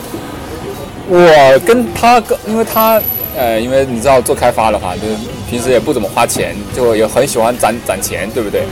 [1.09, 3.01] 我跟他，因为他，
[3.35, 5.15] 呃，因为你知道做开发的话，就是
[5.49, 8.63] 平时也不怎么花钱，就也很喜欢攒攒钱，对不对？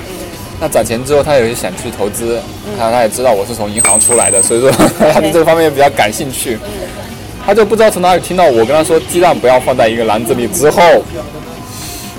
[0.62, 2.40] 那攒钱之后，他也想去投资，
[2.78, 4.70] 他他也知道我是从银行出来的，所以说
[5.12, 6.58] 他对这方面比较感兴趣。
[7.46, 10.82] 他就不知道从哪里听到我跟他说鸡蛋不要放在一个篮子里之后，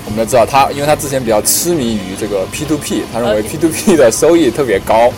[0.07, 5.13] 我们都知道他，因为他之前比较痴迷于这个 P to P，他认为 P to P 的收益特别高，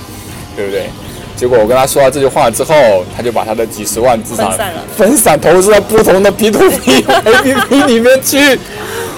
[0.57, 0.87] 对不对？
[1.35, 4.57] 结果我跟他说了这句话之后，他就把他的几十万资产
[4.97, 8.59] 分散投资到不同的 P to P A P P 里面去。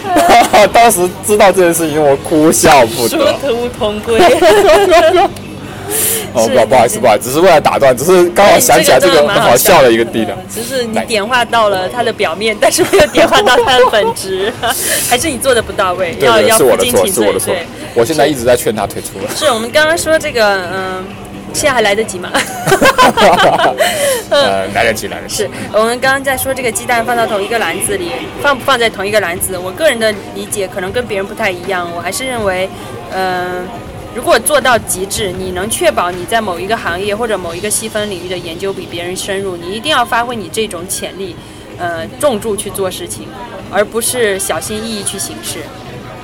[0.73, 3.19] 当时知道这件事情，我哭笑不得。
[3.19, 4.19] 殊途同归。
[6.33, 10.35] 哦，不不好意思，不好意思，只是为了打断，只是刚好想起来这个很好笑的一个地方。
[10.53, 14.53] 只是你点化到了它的表面，但是没有点化到它的本质，
[15.09, 16.17] 还是你做的不到位。
[16.21, 17.33] 要要负荆请罪。
[17.45, 19.31] 对，我现在一直在劝他退出了。
[19.37, 21.05] 是我们刚刚说这个，嗯，
[21.55, 22.31] 现在还来得及吗？
[24.29, 25.37] 呃，来得及，来得及。
[25.37, 28.11] 是我们刚刚在说这个鸡蛋放到同一个篮子里，
[28.43, 29.57] 放不放在同一个篮子？
[29.57, 32.69] 我个人的理解可能跟别人不太一样，我还是认为，
[33.15, 33.67] 嗯。
[34.17, 41.35] 如果做到极致，你能确保你在某一个行业或者某一个细分领域的研究比别人深入，你一定要发挥你这种潜力，
[41.79, 43.27] 呃，重注去做事情，
[43.73, 45.59] 而不是小心翼翼去行事。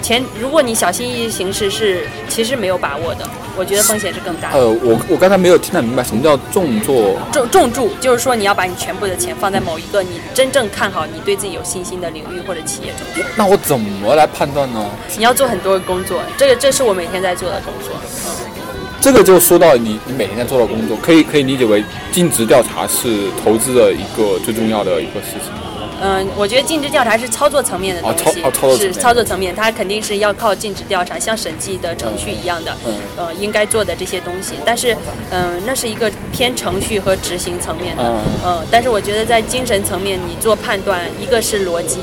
[0.03, 3.29] 前，如果你小心翼翼行事，是其实没有把握的。
[3.57, 4.53] 我觉得风险是更大。
[4.53, 7.91] 呃，我我刚才没有听太明白，什么叫重做重重注？
[8.01, 13.25] 就是说你要把你全部的钱放在某一个你真正看好、你对自己有信心的领域或者企业中。
[13.37, 14.87] 那我怎么来判断呢？
[15.19, 17.93] 你要做很多工作，这个这是我每天在做的工作。
[19.01, 21.83] 这个就说到你你每天在做的工作，可以可以理解为
[22.13, 25.53] 尽职调查是投资的一个最重要的一个事情。
[26.03, 28.43] 嗯，我觉得尽职调查是操作层面的东西，
[28.79, 32.75] 是操作层面，它肯定是要靠尽职调查，像审计的程序一样的，
[33.19, 34.55] 呃，应该做的这些东西。
[34.65, 34.97] 但是，
[35.31, 38.03] 嗯，那是一个偏程序和执行层面的，
[38.47, 38.65] 嗯。
[38.71, 41.99] 但是我觉得在精神层面，你做判断，一个是逻辑，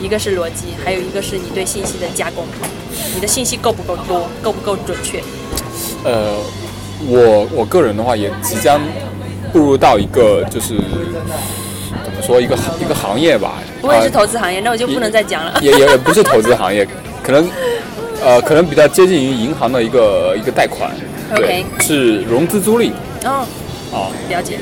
[0.00, 2.44] 一个是逻辑，还有一个是你对信息的加工，
[3.14, 5.22] 你的信息够不够多，够不够准确？
[6.04, 6.34] 呃，
[7.06, 8.80] 我我个人的话也即将
[9.52, 10.74] 步入到一个就是。
[12.28, 15.58] 说一个行一个行业吧，不会是投资行业，那我就不能再讲了。
[15.62, 16.86] 也也也不是投资行业，
[17.22, 17.48] 可能
[18.22, 20.90] 呃可能比较接近于银行的一个一个贷款，
[21.34, 22.90] 对，是融资租赁。
[23.24, 23.46] 哦，
[23.92, 24.58] 哦，了解。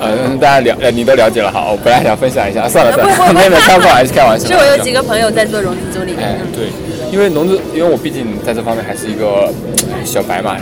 [0.00, 1.70] 嗯，大家了，呃，你都了解了哈。
[1.70, 4.48] 我本来想分享一下，算了算了，没有开玩笑，开玩笑。
[4.48, 6.16] 就我有几个朋友在做融资租赁。
[6.18, 6.72] 哎，对，
[7.12, 9.52] 因为融资，因为我毕竟在这方面还是一个
[10.02, 10.56] 小白嘛，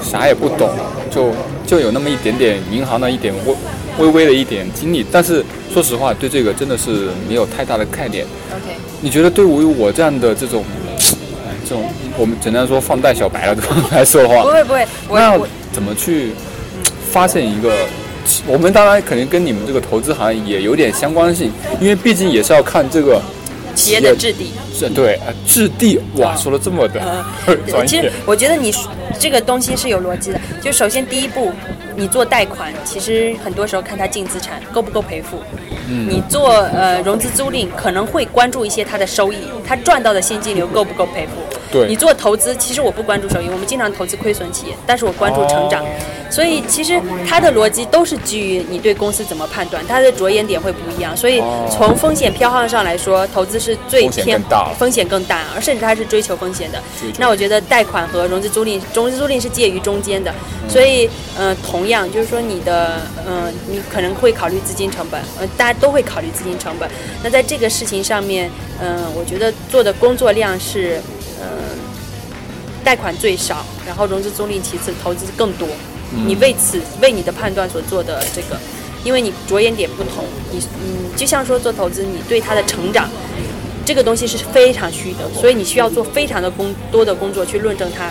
[0.00, 0.70] 啥也不懂，
[1.10, 1.32] 就
[1.66, 3.52] 就有那么一点点银行的一点微
[3.98, 5.44] 微微的一点经历，但是。
[5.76, 8.24] 说实话，对这个真的是没有太大的概念。
[8.50, 10.64] OK，你觉得对于我这样的这种，
[11.68, 11.84] 这种
[12.16, 13.54] 我们简单说放贷小白了
[13.90, 16.30] 来说的话，不会不会，那要怎么去
[17.10, 17.70] 发现一个？
[18.46, 23.20] 我们当然肯定跟你们这个投资行业也有点相关性，因为毕竟也是要看这个
[23.74, 24.52] 企业的质地。
[24.72, 27.02] 是，对，呃，质地哇，说了这么的。
[27.86, 28.72] 其实我觉得你
[29.18, 30.40] 这个东西是有逻辑的。
[30.62, 31.52] 就首先第一步。
[31.96, 35.42] 你做贷款，其实很多时候看它净资产够不够赔付。
[35.88, 36.08] 嗯。
[36.08, 41.32] 你做呃融资租赁，可能会关注一些它的收益，它赚到的现金流够不够赔付。
[41.76, 41.88] 对。
[41.88, 45.84] 你做投资，其实我不关注收益，我们经常投资亏损企业，但是我关注成长。
[46.28, 51.16] 所以其实它的逻辑都是基于你对公司怎么判断，它的着眼点会不一样。
[51.16, 54.42] 所以从风险偏好上来说，投资是最偏
[54.76, 56.82] 风险更大，而甚至它是追求风险的。
[57.18, 60.34] 那我觉得贷款和融资租赁，融资租赁是介于中间的。
[60.68, 61.08] 所以
[61.38, 66.90] 嗯，同样就是说你的嗯，你可能会考虑资金成本，呃，大家都会考虑资金成本。
[67.22, 71.00] 那在这个事情上面，嗯，我觉得做的工作量是
[71.40, 71.46] 嗯，
[72.84, 75.68] 贷款最少，然后融资租赁其次，投资更多。
[76.26, 78.56] 你为此为你的判断所做的这个，
[79.04, 83.08] 因为你着眼点不同，你嗯，就像说做投资，你对它的成长，
[83.84, 88.10] 这个东西是非常虚的，所以你需要做非常的工多的工作去论证它，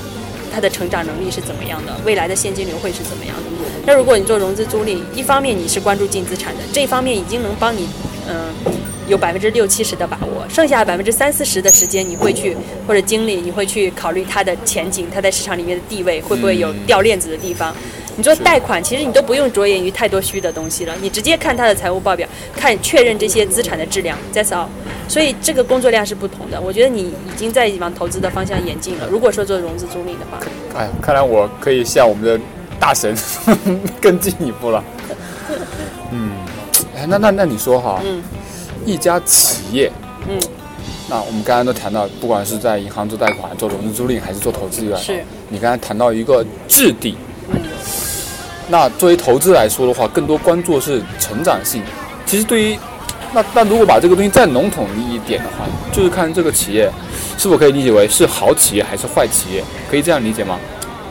[0.54, 3.44] 它的成长能力是怎么样的，未来的现金流会是怎么样的。
[3.86, 7.88] 那如果你做融资租赁，一方面你是关注净资产的，这一方面已经能帮你
[8.28, 8.54] 嗯。
[9.08, 12.56] 有百分之六七十的把握，剩下百分之三四十的时间，你会去
[12.88, 17.74] 或者精力，你会去考虑它的前景，它在市场里面的地位会不会有掉链子的地方。
[18.18, 24.68] 你做贷款，其实你都不用着眼于太多虚的东西了，你直接看它的财务报表，看确认这些资产的质量，That's all。
[25.08, 26.60] 所以这个工作量是不同的。
[26.60, 29.08] 我觉得你已经在往投资的方向演进了。
[29.12, 30.40] 如果说做融资租赁的话，
[30.80, 32.40] 哎，看来我可以向我们的
[32.80, 33.14] 大神
[34.02, 34.84] 更进一步了。
[36.12, 36.32] 嗯，
[36.96, 38.02] 哎，那那那你说哈？
[38.04, 38.24] 嗯。
[38.86, 39.92] 一家企业，
[40.30, 40.40] 嗯，
[41.10, 45.24] 那我们刚刚都谈到，不管是在银行做贷款、做融资租赁，还是做投资，是。
[45.50, 47.18] 你刚才谈到一个质地，
[47.50, 47.60] 嗯，
[48.70, 51.82] 那作为投资来说的话，更多关注是成长性。
[52.26, 52.80] 其实对于，
[53.34, 56.90] 那那如果把这个东西再笼统一点的话，就是看这个企业
[57.38, 60.60] 是否可以理解为是好企业还是坏企业，可以这样理解吗？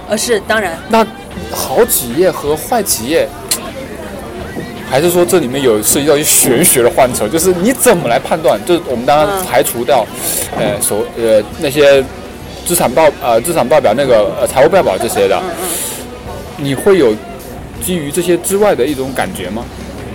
[0.09, 0.79] 呃，是当然。
[0.89, 1.05] 那
[1.53, 3.29] 好企业和坏企业。
[4.88, 7.29] 还是说这里面有涉及到一些玄学的范畴？
[7.29, 8.59] 就是你怎么来判断？
[8.64, 10.07] 就是我们当然排除掉，
[10.59, 12.03] 呃，所呃那些
[12.66, 15.42] 资产报呃资产报表那个呃财务报表这些的，
[16.57, 17.14] 你会有
[17.83, 19.64] 基于这些之外的一种感觉吗？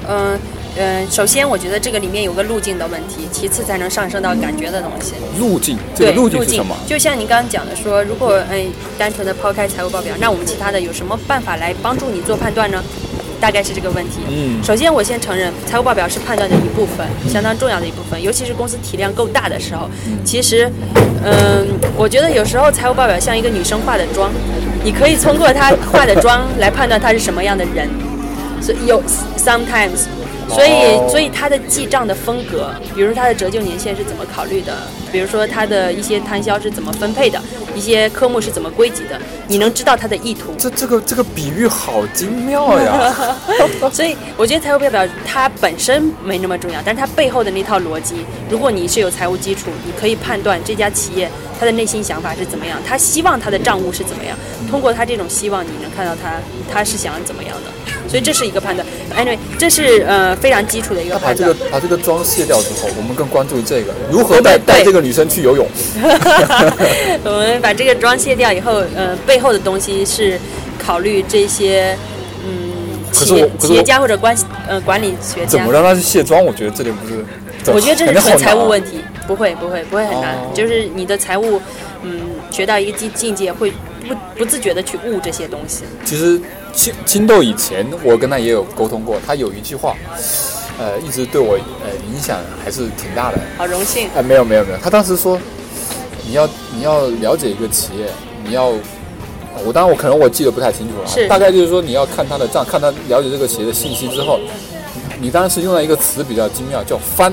[0.07, 0.39] 嗯。
[0.77, 5.13] 嗯，首先我觉得这个里面有个路径的问题，其次才能上升到感觉的东西。
[5.37, 6.73] 路径，这个路径是什么？
[6.87, 8.65] 就像您刚刚讲的，说如果哎
[8.97, 12.81] 单纯的抛开财务报表，那我们其他的有什么办法来帮助你做判断呢？
[13.39, 14.19] 大概是这个问题。
[14.29, 19.89] 嗯，首先我先承认，财务报表是判断的一部分，相当重要的一部分，尤其是公司体量够大的时候。
[20.23, 20.69] 其实，
[21.23, 24.31] 嗯，我觉得有时候财务报表像一个女生化的妆，
[24.83, 27.89] 你可以通过她化的妆来判断她是什么样的人。
[28.61, 29.01] 所以有
[29.37, 30.05] sometimes。
[30.49, 34.75] 所以，所以她的记账的风格，比如说它的折旧年限是怎么考虑的，
[35.11, 37.39] 比如说她的一些摊销是怎么分配的，
[37.79, 40.53] 一些科目是怎么归集的，你能知道它的意图。
[40.57, 43.15] 这这个这个比喻好精妙呀！
[43.93, 54.37] 所以我觉得财务报表它本身没那么重要，但是它背后的那套逻辑，如果你是有财务基础，你可以判断这家企业他的内心想法是怎么样，他希望他的账务是怎么样，
[54.69, 56.35] 通过他这种希望，你能看到他
[56.71, 57.71] 他是想怎么样的。
[58.07, 61.49] 所以这是一个判断，anyway，这是呃非常基础的一个判断。
[61.49, 65.67] 把这个把这个妆卸掉之后，我们更关注这个 如何带带这个女生去游泳。
[67.23, 70.39] 我们把这个妆卸掉以后，呃，背后的东西是
[70.79, 71.95] 考虑这些
[72.43, 72.71] 嗯
[73.11, 75.47] 企业企业家或者关系呃管理学家。
[75.47, 76.43] 怎么让他去卸妆？
[76.43, 77.23] 我觉得这点不是。
[77.71, 81.61] 我觉得这是纯财务问题，不会不会不会很难，就是你的财务
[82.01, 83.71] 嗯学到一个境境界会。
[84.07, 85.83] 不不自觉的去悟这些东西。
[86.03, 86.41] 其实
[86.73, 89.95] 青青豆以前我跟他也有沟通过，他有一句话，
[90.79, 93.37] 呃，一直对我呃影响还是挺大的。
[93.57, 94.07] 好荣幸。
[94.15, 95.37] 啊，没有没有没有，他当时说，
[96.25, 98.07] 你要你要了解一个企业，
[98.43, 98.73] 你要，
[99.63, 104.39] 我当然我可能我记得不太清楚了，大概就是说你要看他的账，看他了解这个企业的信息之后，
[105.19, 107.31] 你当时用了一个词比较精妙，叫翻。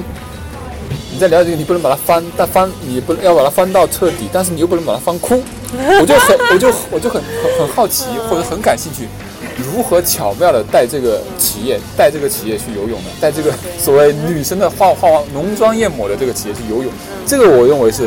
[1.17, 5.43] 你在了解，你不能把它翻，但翻你不要把它翻到彻底，但是你又不能把它翻空。
[5.99, 9.09] 我就很，我就我就很很很好奇，或者很感兴趣，
[9.73, 13.09] 如何巧妙的带这个企业，带这个企业去游泳呢？
[13.19, 16.93] 带这个所谓女生的化化浓妆艳抹的这个企业去游泳，
[17.27, 18.07] 这个我认为是。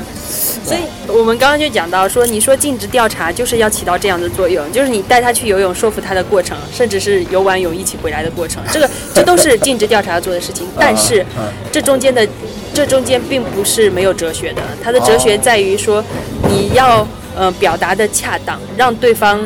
[0.63, 10.67] 所以我们刚刚就讲到说，你说尽职调查就是要起到这样的作用，就是你带他去游泳，说服他的过程，甚至是游完泳一起回来的过程，这个这都是尽职调查要做的事情。
[10.79, 11.25] 但是
[11.71, 12.27] 这中间的。
[12.73, 16.03] 这中间并不是没有哲学的，它的哲学在于说，
[16.47, 17.05] 你要
[17.35, 19.39] 呃表达的恰当，让对方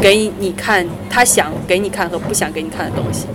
[0.00, 3.26] 给你看他想给你看和不想给你看的东西，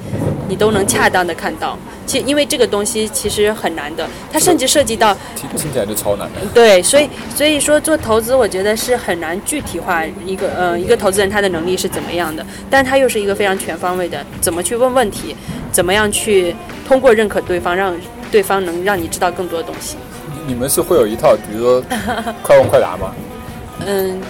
[0.48, 1.78] 你都能恰当的看到。
[2.06, 6.40] 其因为这个东西其实很难的，它甚至涉及到听听起来就超难的。
[6.54, 15.36] 对，所以所以说做投资，我觉得是很难具体化一个呃一个投资人他的能力是怎么样的，但他又是一个非常全方位的，怎么去问问题，
[15.70, 16.56] 怎么样去
[16.88, 17.94] 通过认可对方让。
[18.32, 19.98] 对方能让你知道更多的东西。
[20.46, 21.84] 你们是会有一套，比如说
[22.42, 23.12] 快问快答吗？
[23.86, 24.22] 嗯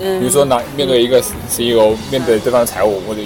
[0.00, 0.20] 嗯。
[0.20, 3.20] 比如说拿面对一个 CEO，面对对方的财务，或者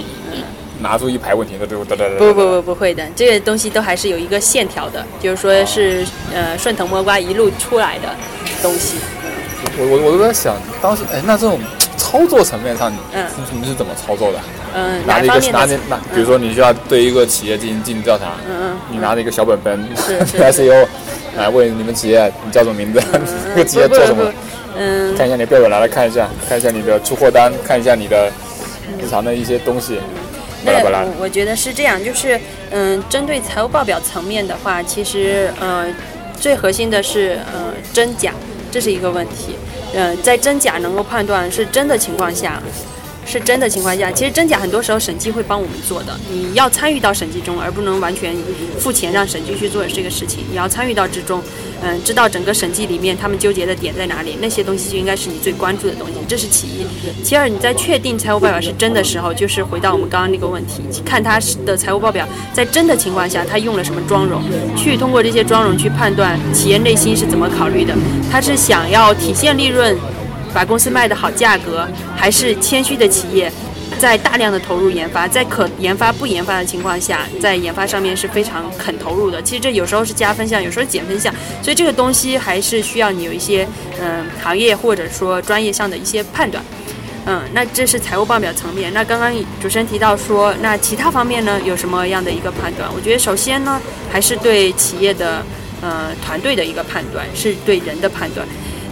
[0.79, 2.15] 拿出一排问题，都哒哒哒。
[2.17, 8.07] 不不不不会的，这个东西都还是有一个线条的，就是说是呃顺藤摸瓜一路出来的
[8.61, 8.97] 东西。
[9.79, 11.59] 我我我都在想，当时哎，那这种
[11.97, 14.39] 操作层面上，嗯，你们是怎么操作的？
[14.75, 20.87] 嗯，拿着一个拿着拿，比如说你需要对一个企业进行进行调查，嗯嗯，你拿着一个小本本， 是是 CEO，
[21.35, 23.01] 来问你们企业你叫什么名字？
[23.49, 24.31] 这个企业做什么？
[24.77, 28.31] 嗯，看一下你的表拿来看一下，看一下你的出货单，看一下你的
[28.99, 29.99] 日常的一些东西。
[30.63, 32.39] 那我我觉得是这样，就是
[32.71, 35.85] 嗯，针对财务报表层面的话，其实呃，
[36.39, 38.33] 最核心的是呃真假，
[38.71, 39.55] 这是一个问题。
[39.93, 42.61] 嗯，在真假能够判断是真的情况下。
[43.27, 46.17] 是真的情况下，其实真假很多时候审计会帮我们做的。
[46.31, 48.33] 你要参与到审计中，而不能完全
[48.79, 50.45] 付钱让审计去做这个事情。
[50.49, 51.43] 你要参与到之中，
[51.81, 56.13] 嗯，知道整个审计里面他们纠结的点在哪里，那些东西就应该是你最关注的东西。
[56.25, 56.87] 这是其一。
[57.21, 64.41] 其二，你在确定财务报表是真的时候，就是回到我们刚刚那个问题，看他的财务报表在真的情况下，他用了什么妆容，
[64.77, 67.93] 去通过这些妆容去判断企业内心是怎么考虑的。
[68.31, 69.97] 他是想要体现利润。
[70.53, 73.51] 把公司卖的好价格，还是谦虚的企业，
[73.99, 79.41] 在大量的投入研发，在可研发不研发的情况下，在研发上面是非常肯投入的。
[79.41, 83.67] 其实这有时候是加分项，有时候减分项，所以这个东西还是需要你有一些
[84.01, 86.63] 嗯行业或者说专业上的一些判断。
[87.29, 88.93] 嗯，那这是财务报表层面。
[88.93, 89.29] 那刚刚
[89.61, 92.89] 主持人提到说，那其他方面呢有什么样的一个判断？
[92.95, 95.43] 我觉得首先呢还是对企业的
[95.81, 98.47] 呃团队的一个判断，是对人的判断。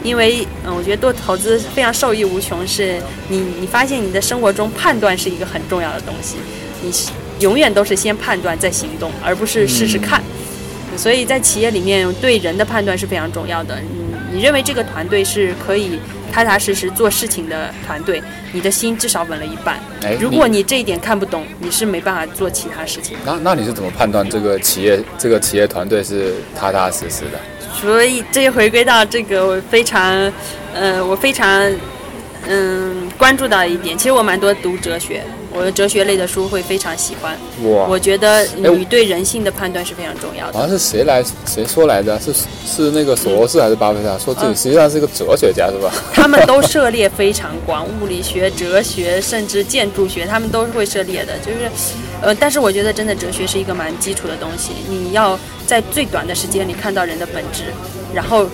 [0.06, 2.66] 因为，嗯，我觉得做投资非常受益无穷。
[2.68, 6.36] 是你，你发现你的生活中判断是一个很重要的东西。
[6.84, 6.94] 你
[7.40, 10.22] 永远都是先判断再行动，而不是试试看。
[10.96, 13.80] 所以在企业里面，对人的判断是非常重要的。
[13.82, 16.00] 你，你认为这个团队是可以
[16.32, 18.22] 踏踏实实做事情的团队，
[18.54, 19.80] 你的心至少稳了一半。
[20.04, 23.18] 哎，如果你这一点看不懂，你是没办法做其他事情。
[23.26, 27.40] 那那你是怎么判断这个企业这个企业团队是踏踏实实的？
[27.82, 30.32] 所以这就回归到这个我非常，
[30.74, 31.72] 呃，我非常，
[32.48, 33.98] 嗯，关注到一点。
[33.98, 35.24] 其实我蛮多读哲学。
[35.58, 37.34] 我的哲学类的书会非常喜欢。
[37.64, 37.88] 哇！
[37.88, 40.52] 我觉得你对人性的判断是非常重要的。
[40.52, 42.20] 好像是谁来谁说来着？
[42.20, 42.34] 是
[42.68, 45.90] 是那个索罗斯还是巴菲特说自己实际上是一个哲学家是吧？
[46.12, 51.38] 他们都涉猎非常广，物理学、哲学，甚至建筑学，他们都是会涉猎的。
[51.40, 51.72] 就是，
[52.22, 54.74] 呃，但是我觉得真的哲学是一个蛮基础的东西。
[54.90, 55.38] 你要
[55.68, 57.64] 在最短的时间里看到人的本质，
[58.14, 58.48] 然后，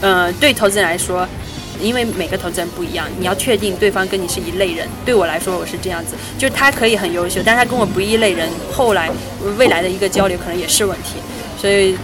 [0.00, 1.26] 呃，对投资人来说。
[1.80, 4.86] 因为每个投资人不一样，你要确定对方跟你是一类人。
[5.04, 9.10] 对我来说，我是这样子，就是他可以很优秀，但是他跟我不一类人，后来
[9.56, 11.14] 未来的一个交流可能也是问题。
[11.60, 11.96] 所以，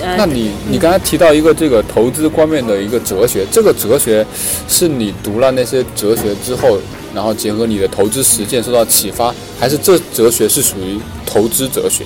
[0.00, 4.24] 呃，那你你刚才提到一个这个投资方面的一个哲学，这个哲学
[4.68, 6.78] 是你读了那些哲学之后，
[7.14, 12.04] 然后结合你的投资实践受到启发，还是这哲学是属于投资哲学？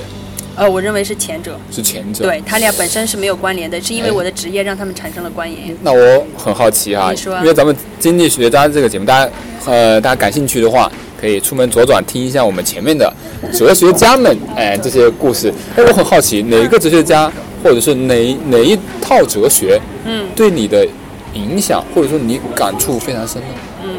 [0.59, 5.77] 呃，我认为是前者，是前者，对他俩本身是没有关联的，是因为我的职业让他们产生了关联。
[5.83, 9.31] 那我很好奇啊，因为咱们经济学家这个节目，大家
[9.67, 13.13] 呃，大家感兴趣的话，可以出门左转听一下我们前面的
[13.53, 15.53] 哲学家们哎这些故事。
[15.77, 17.31] 哎，我很好奇，哪个哲学家，
[17.67, 20.87] 或者是哪哪一套哲学，嗯，对你的
[21.35, 23.49] 影响，或者说你感触非常深呢？
[23.83, 23.91] 嗯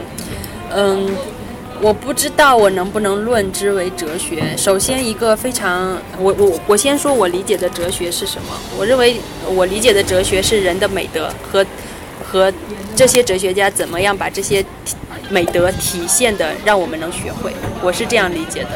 [0.74, 1.10] 嗯。
[1.80, 4.42] 我不知道我能不能论之为哲学。
[4.58, 8.48] 首先，一个非常，我我我先说我理解的哲学是什么。
[8.80, 9.18] 我认为
[9.54, 11.64] 我理解的哲学是人的美德和
[12.26, 12.52] 和
[12.96, 14.66] 这些哲学家怎么样把这些
[15.30, 17.52] 美德体现的让我们能学会。
[17.84, 18.70] 我是这样理解的。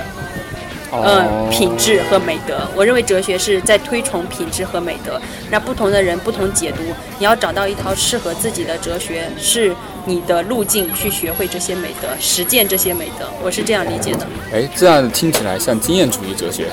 [0.94, 2.68] 嗯，品质和美德。
[2.76, 5.20] 我认为哲学是在推崇品质和美德。
[5.50, 6.82] 那不同的人不同解读，
[7.20, 9.76] 你要找到一套适合自己的哲学是。
[10.04, 14.26] 你的路径去学会这些美德，实践这些美德，我是这样理解的。
[14.52, 16.66] 哎，这样听起来像经验主义哲学，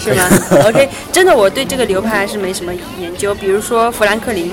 [0.00, 0.28] 是吗？
[0.66, 3.32] OK，真的，我对这个流派还是没什么研究。
[3.36, 4.50] 比如说富兰克林，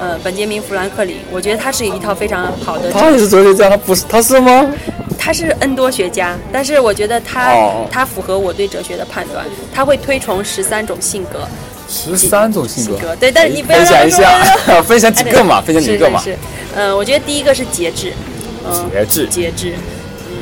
[0.00, 2.90] 呃，本杰明·富兰克林，我觉得他是一套非常好的。
[2.90, 4.06] 他也是哲学家，他不是？
[4.08, 4.66] 他是吗？
[5.18, 7.54] 他是 N 多学家，但是我觉得他
[7.90, 9.44] 他符合我对哲学的判断。
[9.74, 11.40] 他会推崇十三种性格。
[11.88, 14.42] 十三种性格，对，但是你不要分享一下，
[14.82, 16.20] 分享几个嘛，分享几个嘛。
[16.20, 16.36] 是，
[16.74, 18.12] 嗯，我觉得第一个是节制，
[18.92, 19.72] 节制，节制，
[20.28, 20.36] 嗯，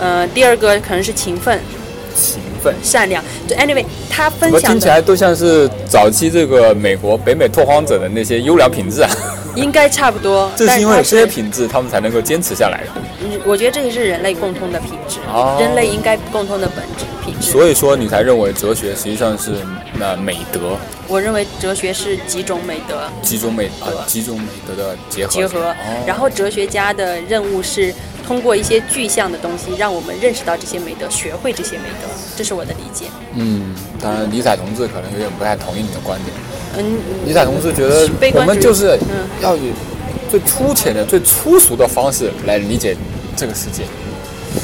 [0.00, 1.60] 呃，第二个可能是勤奋，
[2.16, 3.22] 勤奋，善良。
[3.46, 9.10] 就 anyway，他分享听起来都像是早期这个美国北美拓荒者的那些优良品质啊。
[9.54, 10.50] 应该差不多。
[10.56, 12.84] 这是因为有这些品质，他们才能够坚持下来。
[13.44, 15.18] 我觉得这也是人类共通的品质，
[15.58, 17.50] 人类应该共通的本质品质。
[17.50, 19.52] 所以说，你才认为哲学实际上是
[19.98, 20.76] 那美德。
[21.08, 25.32] 我认为哲学是几种美德，几种美啊，几种美德的结合。
[25.32, 25.74] 结合。
[26.06, 27.92] 然后哲学家的任务是
[28.26, 32.08] 通过一些具象的东西，让我们认识到这些美德，学会这些美德。
[32.36, 33.06] 这是我的理解。
[33.34, 36.34] 嗯，当然，李彩同志可能有点不太同意你的观点。
[36.76, 38.98] 嗯，尼采同志觉得我们就是
[39.40, 39.72] 要以
[40.30, 42.96] 最粗浅的、最粗俗的方式来理解。
[43.34, 43.82] 这个世界，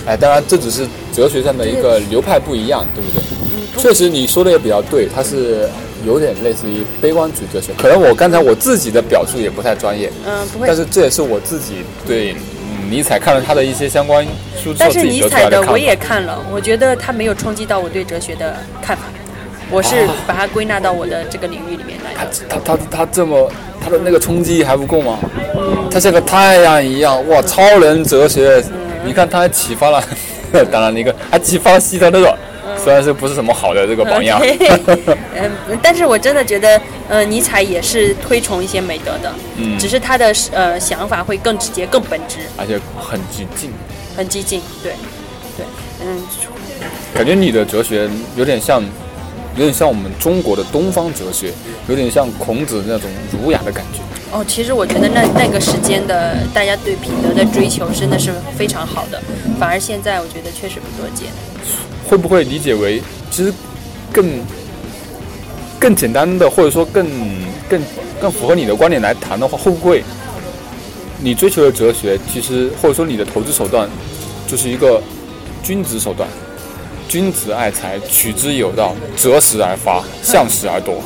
[0.04, 3.82] 哎，当然这只是哲学上的一个流派不一样，对不对？
[3.82, 5.66] 确实你说的也比较对，它是
[6.04, 7.72] 有点类似于悲观主义哲学。
[7.78, 10.66] 可能我刚才我自己的表述也不太专业，嗯，不会。
[10.68, 12.36] 但是这也是我自己对
[12.90, 14.22] 尼采看了他的一些相关
[14.62, 19.04] 书，但是尼采的我也看了，我觉得他没有冲击到我对哲学的看法。
[19.70, 22.12] 我是把它归纳到我的这个领域里面来。
[22.14, 23.50] 他他他他这么
[23.80, 25.18] 他的那个冲击还不够吗？
[25.90, 28.62] 他像个太阳一样，哇，超人哲学。
[29.04, 30.02] 你看他还启发了，
[30.70, 32.36] 当然那个还启发了希特勒，
[32.76, 34.40] 虽然是不是什么好的这个榜样。
[35.34, 35.50] 嗯，
[35.82, 43.70] 但是我真的觉得，呃，尼采也是推崇一些美德的，嗯，只是他的呃想法会更直接、更本质，而且很激进。
[44.16, 44.92] 很激进，对，
[45.56, 45.66] 对，
[46.04, 46.20] 嗯。
[47.14, 48.82] 感觉你的哲学有点像。
[49.56, 51.52] 有点像我们中国的东方哲学，
[51.88, 54.00] 有点像孔子那种儒雅的感觉。
[54.30, 59.20] 哦，其实我觉得那那个时间的大家对品德的追求真的是非常好的，
[59.58, 61.28] 反而现在我觉得确实不多见。
[62.06, 63.52] 会不会理解为，其实
[64.12, 64.26] 更
[65.80, 67.06] 更简单的，或者说更
[67.68, 67.82] 更
[68.20, 70.04] 更符合你的观点来谈的话，会不会
[71.20, 73.88] 你追求的哲学，其实或者说你的投资手段，
[74.46, 75.02] 就是一个
[75.62, 76.28] 君子手段？
[77.08, 81.02] 君子爱财，取之有道，择时而发，向时而夺。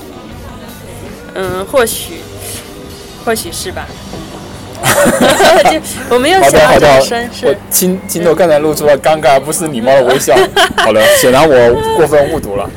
[1.34, 2.14] 嗯，或许，
[3.24, 3.86] 或许是吧。
[6.10, 10.36] 我没有想到这么深，我亲亲头刚才露出了尴尬而不失礼貌的微笑。
[10.76, 12.68] 好了，显然我过分误读了。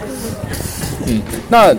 [1.08, 1.20] 嗯，
[1.50, 1.74] 那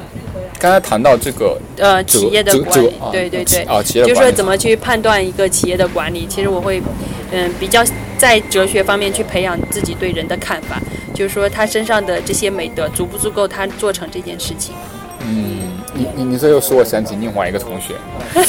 [0.58, 6.82] 刚才谈到这个呃企业的管理，对对对，啊企业就是说怎么去判断一个企业的管理，其实我会
[7.30, 7.84] 嗯比较
[8.18, 10.82] 在哲学方面去培养自己对人的看法，
[11.16, 14.74] 就是说他身上的这些美德足不足够他做成这件事情。
[15.20, 17.94] 嗯，你你你这又使我想起另外一个同学，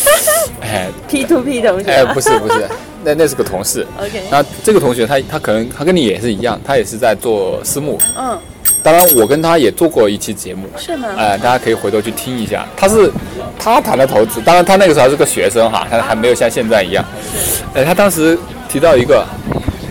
[0.62, 2.68] 哎，P to P 同学，哎，不是不是，
[3.06, 3.88] 那那是个同事。
[3.98, 7.98] OK，那这个同学他他可能他跟你也是一样，他也是在做私募。
[8.18, 8.38] 嗯，
[8.84, 10.68] 当然我跟他也做过一期节目。
[10.78, 11.08] 是吗？
[11.18, 12.68] 哎，大家可以回头去听一下。
[12.76, 13.10] 他是
[13.58, 17.04] 他谈的投资，当然他那个时候还是个学生哈，他还没有像现在一样。
[17.34, 17.64] 是。
[17.74, 18.38] 哎，他当时
[18.70, 19.26] 提到一个，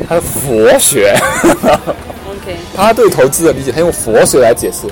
[0.06, 1.16] 他的佛学。
[2.74, 4.86] 他对投资的理解，他用佛学来解释。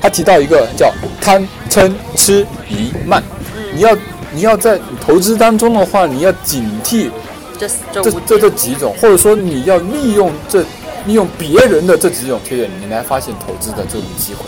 [0.00, 0.90] 他提到一个叫
[1.20, 3.22] 贪嗔痴疑慢，
[3.74, 3.96] 你要
[4.32, 7.10] 你要在投资当中的话，你要警惕
[7.58, 10.64] 这这这这几种，或者说你要利用这
[11.06, 14.46] 利用别人的这几种缺点，你来发现投资的这种机会。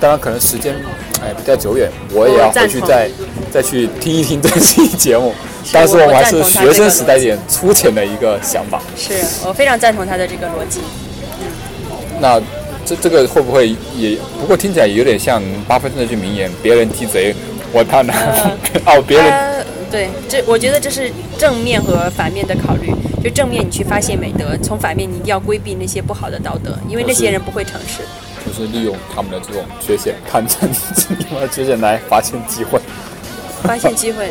[0.00, 0.74] 当然，可能时间
[1.22, 3.08] 哎比较久远，我也要回去再
[3.52, 5.32] 再去听一听这期节目。
[5.72, 8.80] 但是我们还是学生时代一点粗浅的一个想法。
[8.96, 9.12] 是
[9.46, 10.80] 我非常赞同他的这个逻辑。
[12.20, 12.40] 那。
[12.82, 14.16] 这这个会不会也？
[14.40, 17.32] 不过听起来有点像巴菲特那句名言：“别人踢贼，
[17.72, 18.16] 我踏南
[18.86, 22.90] 哦，别人对，这我觉得这是正面和反面的考虑。
[23.22, 27.98] 就正面，你去发现美德；从反面，你一定要规避那些不好的道德，因为那些人不会诚实。
[28.44, 32.80] 就是利用他们的这种缺陷，看着你们的缺陷来发现机会。
[33.62, 34.30] 发现机会，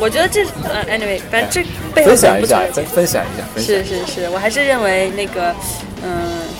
[0.00, 1.62] 我觉得这呃，anyway，反正这
[1.94, 3.62] 背后分享一下，分分享一下。
[3.62, 5.54] 是是是，我还是认为那个，
[6.02, 6.50] 嗯。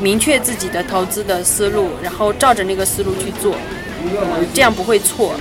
[0.00, 3.54] 明确自己的投资的思路，然后照着那个思路去做，
[4.54, 5.34] 这样不会错。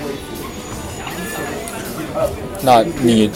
[2.62, 3.30] 那你，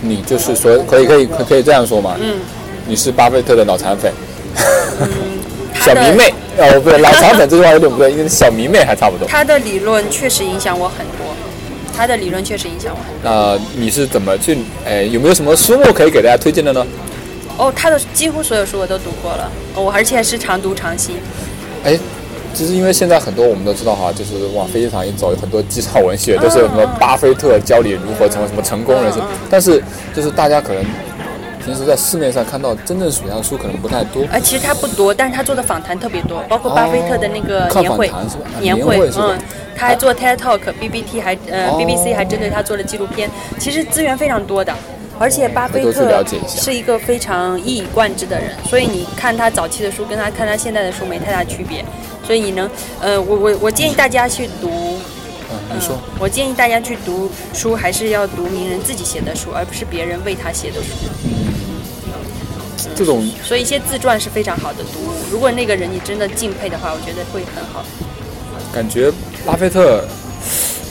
[0.00, 2.16] 你就是说，可以可以可以这样说吗？
[2.20, 2.38] 嗯。
[2.86, 4.12] 你是巴菲特的脑残粉。
[5.00, 5.08] 嗯。
[5.82, 9.26] 小迷妹哦，不对，脑残粉这句话有点不对，因为小迷妹还差不多。
[9.26, 11.26] 他的理论确实影响我很多，
[11.96, 13.22] 他的理论确实影响我很多。
[13.24, 14.58] 那你是怎么去？
[14.86, 16.86] 哎，有没有什么书目可以给大家推荐的呢？
[17.62, 21.14] 哦，他的几乎所有书我都读过了，我而且是常读常新。
[21.84, 21.96] 哎，
[22.52, 29.80] 其实因为现在很多我们都知道哈，就是往飞机场一走，有很多机场文学都是什么巴菲特教你如何成为什么成功人士，但是
[30.12, 30.84] 就是大家可能
[31.64, 34.24] 平时在市面上看到真正属于他的书可能不太多。
[34.32, 38.10] 哎，其实他不多，但是他做的访谈特别多，包括巴菲特的那个年会，
[38.60, 39.38] 年会，嗯，
[39.76, 44.74] 他还做 TED Talk，BBT 还呃 BBC 还针对他做了纪录片，其实资源非常多的。
[45.18, 51.84] 而且巴菲特是一个非常一以贯之的人，所以你看他早期的书，跟他看他现在的书没太大区别。
[52.26, 52.68] 所以你能，
[53.00, 54.98] 呃，我我我建议大家去读，
[55.50, 60.88] 嗯，你说，我建议大家去读书，还是要读名人自己写的书，而不是别人为他写的书。
[62.96, 65.12] 这种，所以一些自传是非常好的读物。
[65.30, 67.84] 如果那个人你真的敬佩的话，我觉得会很好。
[68.72, 69.12] 感觉
[69.44, 70.04] 巴菲特。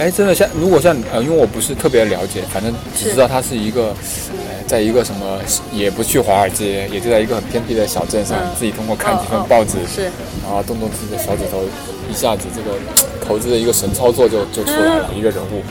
[0.02, 3.90] 哎，真的像如果像呃，因为我不是特别了解，反正只知道他是一个，
[4.32, 5.38] 呃，在一个什么
[5.72, 10.06] 也不去华尔街，也就在一个很偏僻的小镇上，自己通过看几份报纸，是，
[10.42, 11.62] 然后动动自己的小指头，
[12.10, 12.76] 一下子这个
[13.24, 15.62] 投资的一个神操作就就出来了一个人物。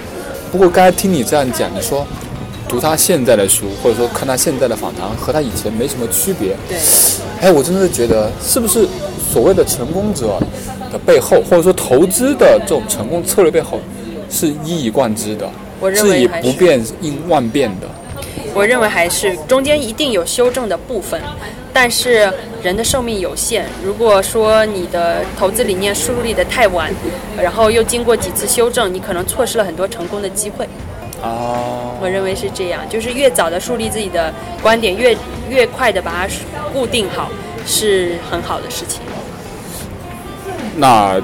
[0.53, 2.07] 不过刚才听你这样讲，你说
[2.69, 6.55] 读他现在的书，或者说看他现在的访谈，和他以前没什么区别。
[6.69, 6.79] 对。
[7.41, 8.87] 哎，我真的是觉得，是不是
[9.33, 10.39] 所谓的成功者
[10.93, 13.81] 的背后，或者说投资的这种成功策略背后？
[14.31, 15.51] 是一以贯之的，
[15.95, 17.89] 是以不变应万变的。
[18.55, 21.21] 我认为还是中间一定有修正的部分，
[21.73, 23.67] 但是人的寿命有限。
[23.85, 26.93] 如果说你的投资理念树立的太晚，
[27.41, 30.69] 然后又经过几次修正，你可能错失了很多成功的机会。
[31.23, 35.17] 哦，我认为是这样，就是越早的树立自己的观点，越
[35.49, 36.35] 越快的把它
[36.73, 37.31] 固定好，
[37.67, 39.01] 是很好的事情。
[40.77, 41.21] 那。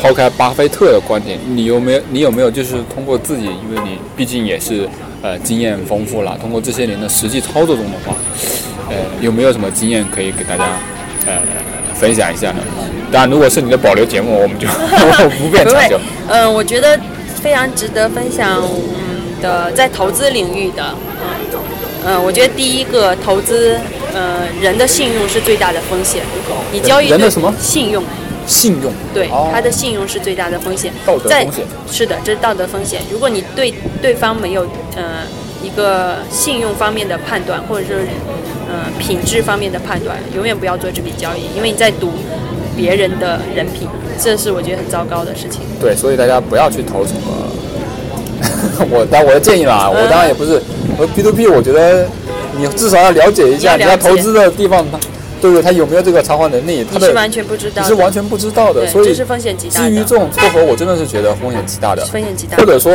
[0.00, 2.02] 抛开巴菲特的观点，你有没有？
[2.10, 4.88] 你有没有就是通过自己，因为你毕竟也是
[5.22, 8.14] 呃经验丰富了，通过这些年的实际操作中的话，
[8.88, 10.64] 呃，有没有什么经验可以给大家
[11.26, 11.34] 呃
[11.94, 12.58] 分享一下呢？
[13.12, 14.66] 当然，如果是你的保留节目，我们就
[15.38, 16.00] 不便长久。
[16.28, 16.98] 嗯，我觉得
[17.42, 18.60] 非常值得分享
[19.40, 20.94] 的，在投资领域的，
[22.06, 23.78] 嗯，我觉得第一个投资，
[24.14, 26.22] 呃，人的信用是最大的风险。
[26.72, 28.02] 你交易人的什么信用？
[28.46, 28.92] 信用。
[29.14, 31.64] 对他的信用是最大的风险，道德风险。
[31.90, 33.00] 是的，这是道德风险。
[33.10, 34.62] 如果你对对方没有
[34.96, 35.24] 呃
[35.62, 38.06] 一个信用方面的判断，或者是
[38.68, 42.12] 呃品质方面的判断，永远不要做这笔交易，因为你在赌
[42.76, 43.88] 别人的人品，
[44.20, 45.60] 这是我觉得很糟糕的事情。
[45.80, 47.20] 对，所以大家不要去投什么
[48.90, 50.60] 我当我的建议啦，我当然也不是，
[50.98, 52.08] 我 P to P，我觉得
[52.56, 54.84] 你至少要了解一下你要投资的地方，
[55.42, 55.62] 对不对？
[55.62, 56.84] 他有没有这个偿还能力？
[56.84, 59.80] 他是完全不知道，你是完全不知道的，所以这是风险极大。
[59.80, 62.56] 基于这种撮合，我真的是觉得风险极大的，风险极大。
[62.56, 62.92] 或者说，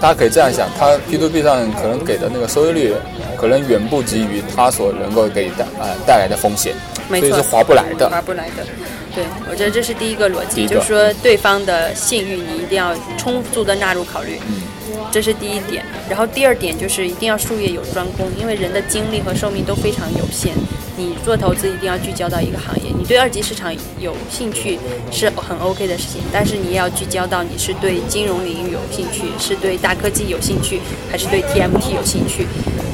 [0.00, 2.94] 大家可以这样想，他 P to P 上可能给的那个收益率，
[3.36, 6.72] 可能远不及于他所能够给带呃带来的风险，
[7.08, 8.64] 所以是划不来的，划不来的。
[9.12, 14.62] 对，我觉得这是第一个逻辑，就是说对方的信誉你一定要充足的纳入考虑，嗯
[15.10, 15.82] 这是第一点。
[16.08, 20.52] 然后第二点就是一定要术业有专攻，因为人的精力和寿命都非常有限，
[20.96, 22.90] 你做投资一定要聚焦到一个行业。
[22.96, 24.78] 你对二级市场有兴趣
[25.12, 30.80] 是很 OK 的事情，但是你也要聚焦到你是对金融领域有兴趣，是对大科技有兴趣，
[31.10, 32.46] 还是对 TMT 有兴趣。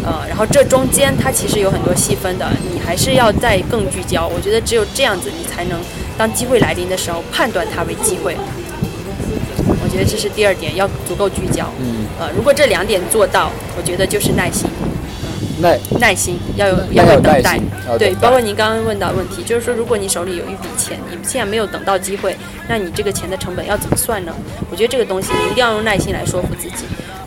[0.04, 4.26] 呃，然后这中间它其实有很多细分的，你还是要再更聚焦。
[4.26, 5.80] 我觉得只有这样子，你才能
[6.18, 8.36] 当机会来临的时候判断它为机会。
[9.80, 11.70] 我觉得这是第二点，要足够聚焦。
[11.78, 12.06] 嗯。
[12.18, 14.68] 呃，如果这两点做到，我觉得就是耐心。
[15.62, 17.58] 耐耐心要有要有等待。
[17.98, 22.36] 对，包括您刚刚问到问题，就是说，如果你手里有一笔钱，你现在没有等到机会，
[22.68, 24.34] 那你这个钱的成本要怎么算呢？
[24.70, 26.84] 我觉得这个东西你一定要用耐心来说服自己。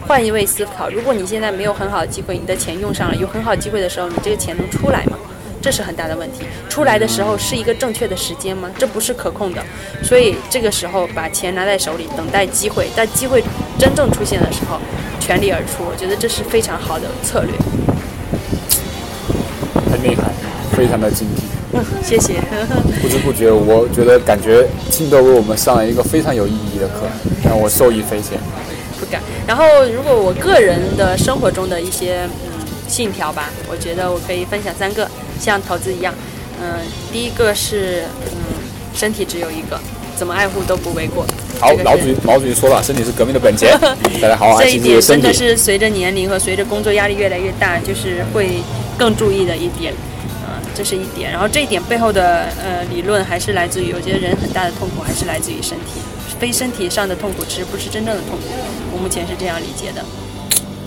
[0.07, 5.17] 换一位思考，如果你现在没有很好的机会，你的钱用上了，有很好机会的时候，你这个钱能出来吗？
[5.61, 6.45] 这是很大的问题。
[6.69, 8.69] 出来的时候是一个正确的时间吗？
[8.77, 9.63] 这不是可控的。
[10.03, 13.43] 所以这个时候把钱拿在手里，等待机会，在机会
[13.79, 14.79] 真正出现的时候，
[15.19, 15.83] 全力而出。
[15.83, 17.53] 我觉得这是非常好的策略。
[20.05, 20.23] 很厉害，
[20.75, 21.41] 非常的精辟。
[21.73, 22.35] 嗯，谢谢。
[23.01, 27.07] 不知不觉，我觉得感觉青豆为我们上了一个非常有意义的课，
[27.43, 28.37] 让我受益匪浅。
[28.99, 29.21] 不敢。
[29.47, 32.51] 然后，如果我个人的生活中的一些嗯
[32.87, 36.13] 信条吧，我觉得我可以分享三个，像投资一样。
[36.61, 36.79] 嗯，
[37.11, 38.55] 第一个是嗯，
[38.93, 39.77] 身体只有一个，
[40.15, 41.25] 怎么爱护都不为过。
[41.59, 43.77] 好，老主毛主席说了，身体是革命的本钱，
[44.21, 45.23] 大家好好爱惜自己的身体。
[45.23, 48.59] 这一点真的是随着年龄和随着工作压力越来越大，就是会
[48.97, 49.93] 更注意的一点。
[50.47, 51.31] 呃，这是一点。
[51.31, 55.99] 然后这一点背后的呃理论还是来自于，我觉得人很大的痛苦还是来自于身体。
[56.39, 58.43] 非身体上的痛苦，其实不是真正的痛苦。
[58.91, 60.03] 我目前是这样理解的。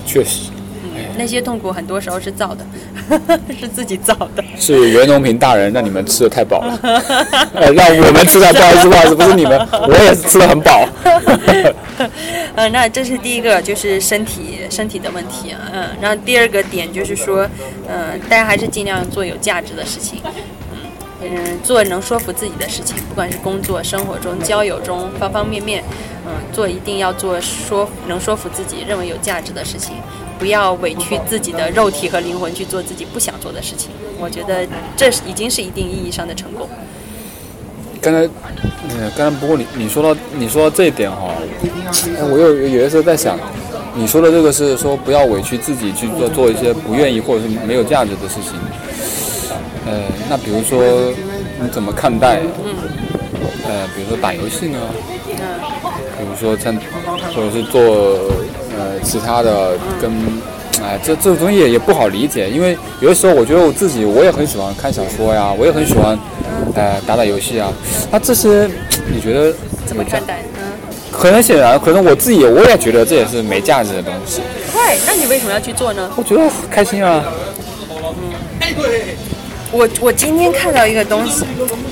[0.07, 0.51] 确实，
[1.17, 2.65] 那些痛苦很多时候是造的，
[3.59, 4.43] 是自己造的。
[4.59, 6.79] 是袁隆平大人让你们吃的太饱了，
[7.75, 10.89] 让我们吃的不好意思，不好意思，不是你们， 我也是吃的很饱。
[12.55, 15.55] 嗯，那这是第一个，就是身体身体的问题。
[15.73, 17.49] 嗯，然后第二个点就是说，
[17.89, 20.21] 嗯，大家还是尽量做有价值的事情。
[21.21, 25.83] 嗯，做能说服自己的事情，不管是工作、生活中、交友中方方面面，
[26.25, 29.97] 嗯，做一定要做说能说服自己、认为有价值的事情，
[30.39, 33.91] 不要委屈自己的肉体和灵魂去做自己不想做的事情。
[34.21, 34.67] 我觉得
[34.97, 36.69] 这已经是一定意义上的成功。
[38.01, 38.25] 刚才，
[38.91, 41.35] 嗯，刚才不过你你说到你说到这一点哈，
[42.31, 43.37] 我有有的时候在想，
[43.95, 48.53] 你说的这个是说不要委屈自己去做做一些不愿意或者是没有价值的事情。
[49.87, 51.13] 呃，那比如说
[51.61, 52.41] 你怎么看待？
[52.65, 52.75] 嗯。
[53.67, 54.79] 呃，比如说打游戏呢？
[55.29, 55.37] 嗯。
[56.17, 56.75] 比如说像，
[57.35, 58.58] 或者是做呃
[59.03, 60.11] 其他的，跟
[60.83, 66.19] 哎这这种东西也不好理解，因为有的时候我觉得我自己我也很喜欢看小说呀，我也很喜欢
[66.75, 67.73] 呃打打游戏啊。
[68.11, 68.69] 那这些
[69.13, 69.53] 你觉得
[69.87, 70.43] 怎么看待？
[70.57, 70.67] 嗯。
[71.11, 74.41] 可能显然，可能我自己我也觉得这也是没价值的东西。
[74.73, 76.09] 对，那你为什么要去做呢？
[76.17, 77.25] 我觉得开心啊。
[78.01, 78.15] 嗯。
[79.71, 81.45] 我我今天看到一个东西，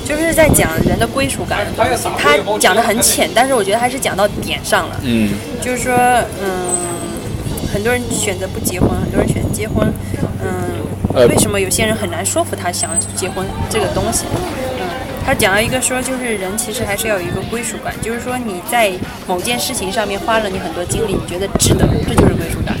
[0.07, 2.07] 就是在讲人的归属感的东西。
[2.17, 4.95] 他讲的很浅，但是我觉得还是讲到点上了。
[5.03, 5.93] 嗯，就是说，
[6.41, 6.49] 嗯，
[7.73, 9.91] 很多人选择不结婚，很多人选择结婚。
[10.41, 14.23] 嗯，为什么有些人很难说服他想结婚这个东西？
[14.79, 14.87] 嗯，
[15.25, 18.93] 他讲了一个说，就是人其实还是要有一个归属感，就是说你在
[19.27, 22.77] 某件事情上面花了你很多精力，你觉得值得，这就是归属感。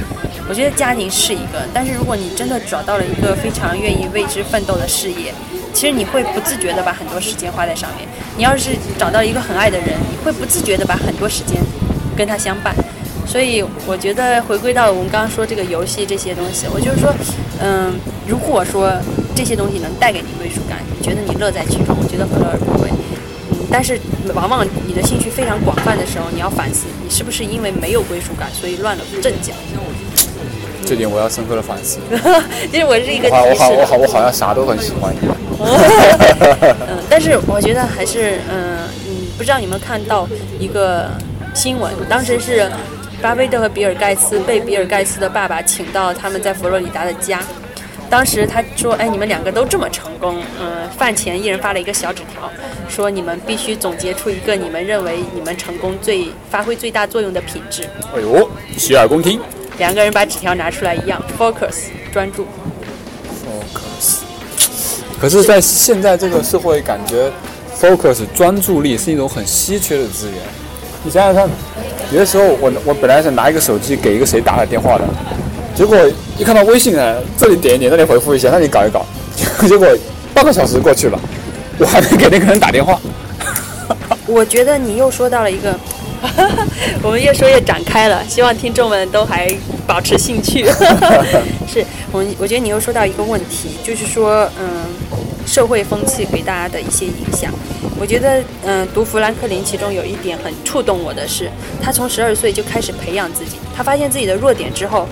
[0.49, 5.33] 我觉得家庭是一个，但是如果你真的找到了一个非常愿意为之奋斗的事业，
[5.77, 8.09] 其实你会不自觉的把很多时间花在上面。
[8.35, 11.61] 你要是找到一个很爱的人，你会不自觉的把很多时间
[12.15, 12.73] 跟他相伴。
[13.27, 17.13] 所以我觉得回归到我们刚刚说这个游戏这些东西，我就是说，
[17.61, 17.93] 嗯，
[18.25, 18.91] 如果说
[19.35, 22.89] 这些东西能带给你归属感，你觉得你乐在其中，我觉得何乐而不为。
[23.51, 23.99] 嗯，但是
[24.33, 29.53] 往往你的兴趣非常广泛的时候，你要反思，你是不是因为没有归属感，所以乱了阵脚。
[30.83, 31.99] 这点我要深刻的反思。
[32.71, 35.37] 其实我是一个，我好我好我好像啥都很喜欢一样。
[35.59, 38.77] 嗯，但是我觉得还是嗯
[39.07, 40.27] 嗯，不知道你们看到
[40.59, 41.09] 一个
[41.53, 42.69] 新闻，当时是
[43.21, 47.41] 巴菲特和比尔盖茨被比尔盖茨的爸爸请到他们在佛罗里达的家，
[48.09, 52.49] 当时他说：“哎，你们两个都这么成功，嗯，饭前一人发了一个小纸条，
[52.87, 57.83] 说你们必须总结出一个你们认为你们成功最发挥最大作用的品质。”
[58.15, 58.47] 哎呦，
[58.77, 59.41] 洗耳恭听。
[59.79, 62.47] 两个人把纸条拿出来一样，focus 专注。
[65.19, 67.31] 可是，在现在这个社会，感觉
[67.79, 70.37] focus 专注力是一种很稀缺的资源。
[71.03, 71.49] 你想想看，
[72.11, 75.03] 有的时候我我本来想拿一个手机给一个谁打个电话的。
[75.75, 75.97] 结果
[76.37, 79.05] 一看到微信呢，这里点一点，那里回复一下，那里搞一搞，
[79.67, 79.87] 结果
[80.33, 81.19] 半个小时过去了，
[81.79, 82.99] 我还没给那个人打电话。
[84.25, 85.73] 我觉得你又说到了一个，
[87.01, 89.47] 我们越说越展开了，希望听众们都还
[89.85, 90.65] 保持兴趣。
[91.67, 94.67] 是我，我觉得你又说到一个问题，就是说，嗯，
[95.47, 97.51] 社会风气给大家的一些影响。
[97.99, 101.49] 我觉得，嗯，读富兰克林，其中有一点很触动我的是，
[101.81, 105.07] 他从十二岁就开始培养自己，他发现自己的弱点之后。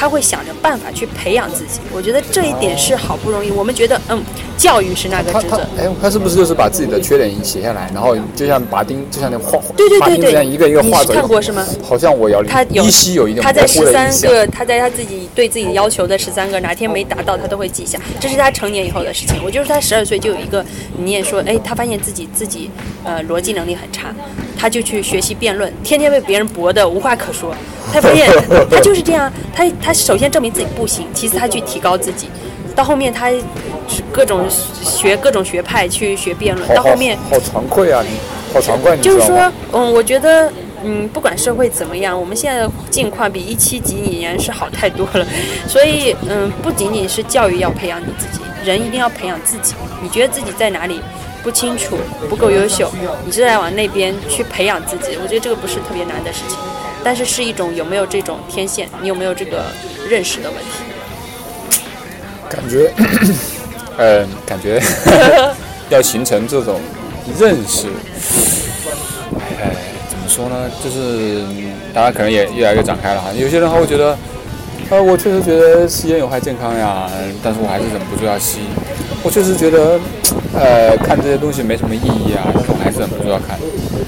[0.00, 3.50] 他会想着办法去培养自己，我觉得这一点是好不容易。
[3.50, 4.18] 我们觉得，嗯，
[4.56, 5.58] 教育是那个职责。
[5.78, 11.12] 哎，他是不是就是把自己的缺点写下来，然后就像拔钉，就像那画，对对对对，这样一个一个画走。
[11.12, 11.66] 看过是吗？
[11.82, 17.98] 好像我要他依稀有一点他在十三个，他在他自己对自己要求的十三个，哪天没达到，他都会记下。
[18.18, 19.36] 这是他成年以后的事情。
[19.44, 20.64] 我就是他十二岁就有一个，
[20.96, 22.70] 你也说，哎，他发现自己自己
[23.04, 24.14] 呃逻辑能力很差，
[24.60, 27.54] 他就去学习辩论，天天被别人驳得无话可说。
[27.90, 28.30] 他发现
[28.70, 32.28] 他就是这样，他他首先证明自己不行，其次他去提高自己，
[32.76, 33.30] 到后面他
[34.12, 34.46] 各种
[34.82, 38.10] 学各种学派去学辩论，到后面好惭愧啊，你
[38.52, 40.52] 好惭愧，就是说，嗯，我觉得，
[40.84, 45.26] 嗯，不管社会怎么样，我们现在的境况比一七几几年是好太多了，
[45.66, 49.74] 所以，嗯，不仅仅是教育要培养你自己，人一定要培养自己。
[50.02, 51.00] 你觉得自己在哪里
[51.42, 51.96] 不清楚、
[52.28, 52.92] 不够优秀，
[53.24, 55.16] 你就在往那边去培养自己。
[55.22, 56.58] 我觉得这个不是特别难的事情。
[57.02, 59.64] 但是是一种有没有这种天线，你有没有这个
[60.08, 60.84] 认识的问题？
[62.48, 62.92] 感觉，
[63.96, 64.82] 嗯， 感觉
[65.88, 66.78] 要形成这种
[67.38, 67.86] 认识，
[69.60, 69.72] 哎，
[70.10, 70.70] 怎么说呢？
[70.84, 71.42] 就是
[71.94, 73.30] 大家可能也越来越展开了哈。
[73.32, 74.18] 有些人还会觉得，
[74.90, 77.08] 呃，我确实觉得吸烟有害健康呀，
[77.42, 78.58] 但是我还是忍不住要吸。
[79.22, 80.00] 我确实觉得，
[80.52, 83.56] 呃，看这些东西没什么意义啊，但是我还是忍不住要看。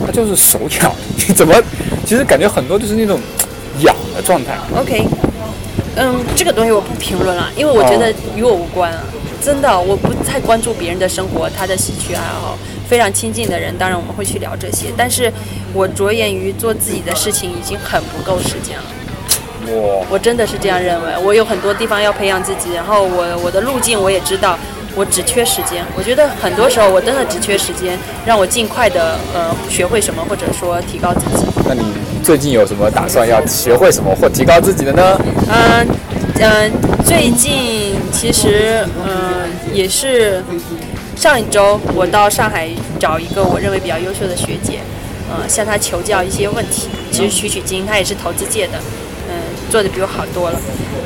[0.05, 0.93] 他就是手痒，
[1.29, 1.55] 你怎么？
[2.05, 3.21] 其实感觉很多就是那种
[3.81, 4.59] 痒的状态。
[4.77, 5.07] OK，
[5.95, 9.05] 嗯，这个东西我不评论了，因为我觉得与我无关啊。
[9.41, 12.59] 真的，我不太关注别人的生活，他的兴趣爱好。
[12.89, 14.87] 非常亲近的人，当然我们会去聊这些。
[14.97, 15.33] 但是
[15.73, 18.85] 我着眼于做自己的事情，已经很不够时间了。
[19.67, 21.13] 我我真的是这样认为。
[21.25, 24.59] 我有很多地方要培养自己，然后我我的路径我也知道。
[24.95, 31.47] 我只缺时间，我觉得很多时候我真的只缺时间，让我尽快的呃学会什么，或者说提高自己。
[31.67, 31.83] 那你
[32.23, 35.19] 最近有什么打算要学会什么或提高自己的呢？
[35.49, 35.89] 嗯
[36.39, 36.71] 嗯，
[37.07, 40.45] 最近其实嗯也是
[41.17, 42.69] 上一周我到上海
[43.01, 44.81] 找一个我认为比较优秀的学姐，
[45.31, 48.75] 呃向她求教一些问题，其实取取经，她也是投资界的。
[49.73, 50.61] 做的比我好多了，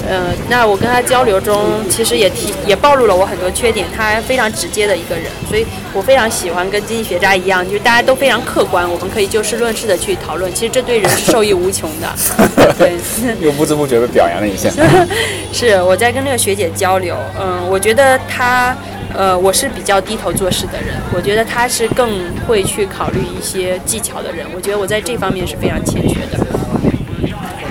[0.09, 3.87] 呃，那我跟他交流中，其实也提也暴露了我很多缺点。
[3.97, 10.53] 他非常直接的一个人，所以我非常喜欢跟经济学家一样，就是大家都非常客观，我们可以就事论事的去讨论。
[10.53, 12.13] 其实这对人是受益无穷的。
[12.77, 12.95] 对，
[13.41, 14.69] 又不知不觉被表扬了一下。
[15.55, 18.77] 是我在跟那个学姐交流，嗯，我觉得他，
[19.15, 22.11] 呃，我是比较低头做事的人，我觉得他是更
[22.49, 24.45] 会去考虑一些技巧的人。
[24.53, 26.46] 我觉得我在这方面是非常欠缺的。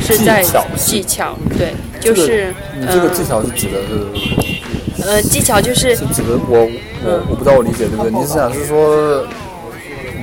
[0.06, 0.44] 是在
[0.78, 6.70] 技巧，对，就是你这个技巧是指的是，呃，技巧就是是指的我
[7.04, 8.12] 我我不知道我理解对不对？
[8.12, 9.26] 你是想是说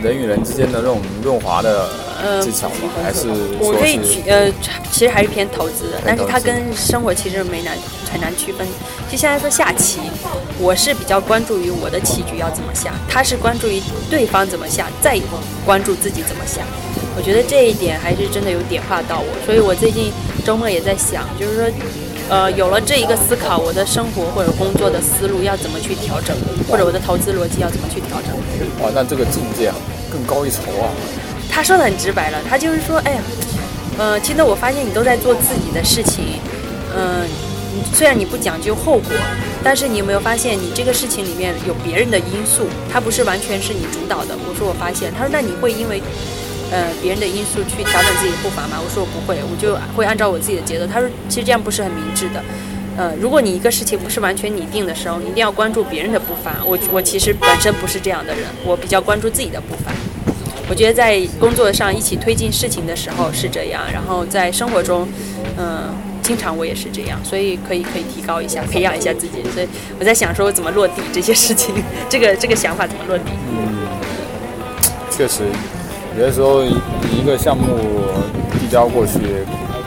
[0.02, 1.88] 人与人之间的那种润滑的
[2.40, 2.74] 技巧吗？
[3.02, 3.26] 还是
[3.58, 4.50] 我可以举呃，
[4.92, 7.76] 其实还是偏投资的，但是它跟生活其实没难
[8.12, 8.66] 很难区分。
[9.10, 10.00] 就现在说下棋，
[10.58, 15.20] 我是比较关注于我的棋局要怎么下，他是关注于对方怎么下，再
[15.66, 16.62] 关注自己怎么下。
[17.14, 20.10] 我觉得这一点还是真的有点化到我，所以我最近
[20.44, 21.64] 周末也在想，就是说，
[22.30, 26.34] 呃，有了这一个思考，我的生活或者工作的思路要怎么去调整，
[26.68, 28.32] 或者我的投资逻辑要怎么去调整。
[28.80, 29.74] 哇，那这个境界啊，
[30.10, 30.88] 更高一筹啊！
[31.50, 33.20] 他说的很直白了，他就是说，哎呀，
[33.98, 36.40] 呃，其实我发现你都在做自己的事情，
[36.96, 37.28] 嗯，
[37.92, 39.12] 虽然你不讲究后果，
[39.62, 44.34] 但是你有没有发现，你这个事情里面有别人的因素，它不是完全是你主导的。
[44.48, 46.00] 我说我发现，他说那你会因为。
[46.72, 48.80] 呃，别人的因素去调整自己的步伐吗？
[48.82, 50.86] 我说我不会，我就会按照我自己的节奏。
[50.86, 52.42] 他说，其实这样不是很明智的。
[52.96, 56.56] 呃，如果你一个事情不是完全拟定的时候，你一定要关注别人的步伐。
[56.64, 59.92] 我我其实本身不是这样的人，我比较关注自己的步伐。
[60.68, 65.06] 我觉得在工作上一起推进事情的时候是这样，然后在生活中，
[65.58, 65.90] 嗯，
[66.22, 69.42] 经常我也是这样，所以可以可以提高一下，培养一下自己。
[69.52, 69.68] 所以
[69.98, 71.74] 我在想说我怎么落地这些事情，
[72.08, 73.32] 这个这个想法怎么落地？
[73.50, 73.88] 嗯，
[75.10, 75.42] 确实，
[76.18, 77.64] 有的时候一个项目
[78.60, 79.18] 递交过去，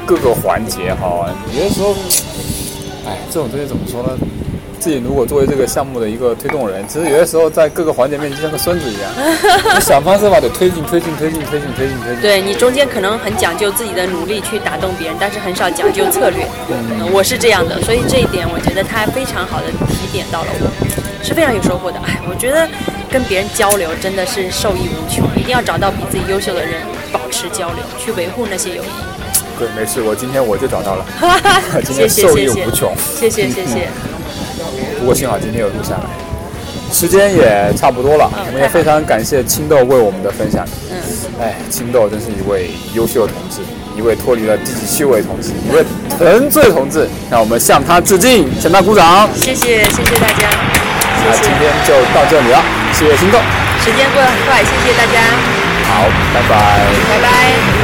[0.06, 1.94] 各个环节哈，有的时候，
[3.06, 4.10] 哎，这种东西怎么说呢？
[4.78, 9.12] 自己如果作为这个项目的一个推动人，其实有的时候在各个环节面前像个孙子一样，
[9.74, 12.22] 你想方设法的推进、推进、推进、推进、推进、推进。
[12.22, 16.46] 对你中间可能很讲究自己的努力去打动别人，但是很少讲究策略。
[16.70, 21.98] 嗯，我是这样的，所以这一点我觉得他非常好的提点到了我，是非常有收获的。
[22.06, 22.68] 哎，我觉得
[23.16, 26.82] 跟别人交流真的是受益无穷，一定要找到比自己优秀的人，
[27.14, 28.88] 保持交流，去维护那些友谊。
[29.58, 31.06] 对，没事，我今天我就找到了，
[31.86, 32.94] 今天受益无穷。
[33.18, 33.88] 谢谢谢谢。
[35.00, 36.04] 不过幸好今天有录下来，
[36.92, 40.68] 时间也差不多了，我们也非常感谢青豆为我们的分享。
[40.92, 41.00] 嗯，
[41.40, 43.62] 哎，青豆真是一位优秀的同志，
[43.98, 45.86] 一位脱离了低级趣味同志，一位
[46.20, 49.30] 沉醉同志，让我们向他致敬，向他鼓掌。
[49.36, 50.50] 谢谢谢谢大家，
[51.26, 52.62] 那今天就到这里了，
[52.98, 53.42] 谢谢心动。
[53.84, 55.20] 时间过得很快，谢谢大家。
[55.88, 56.80] 好，拜拜。
[57.10, 57.75] 拜拜。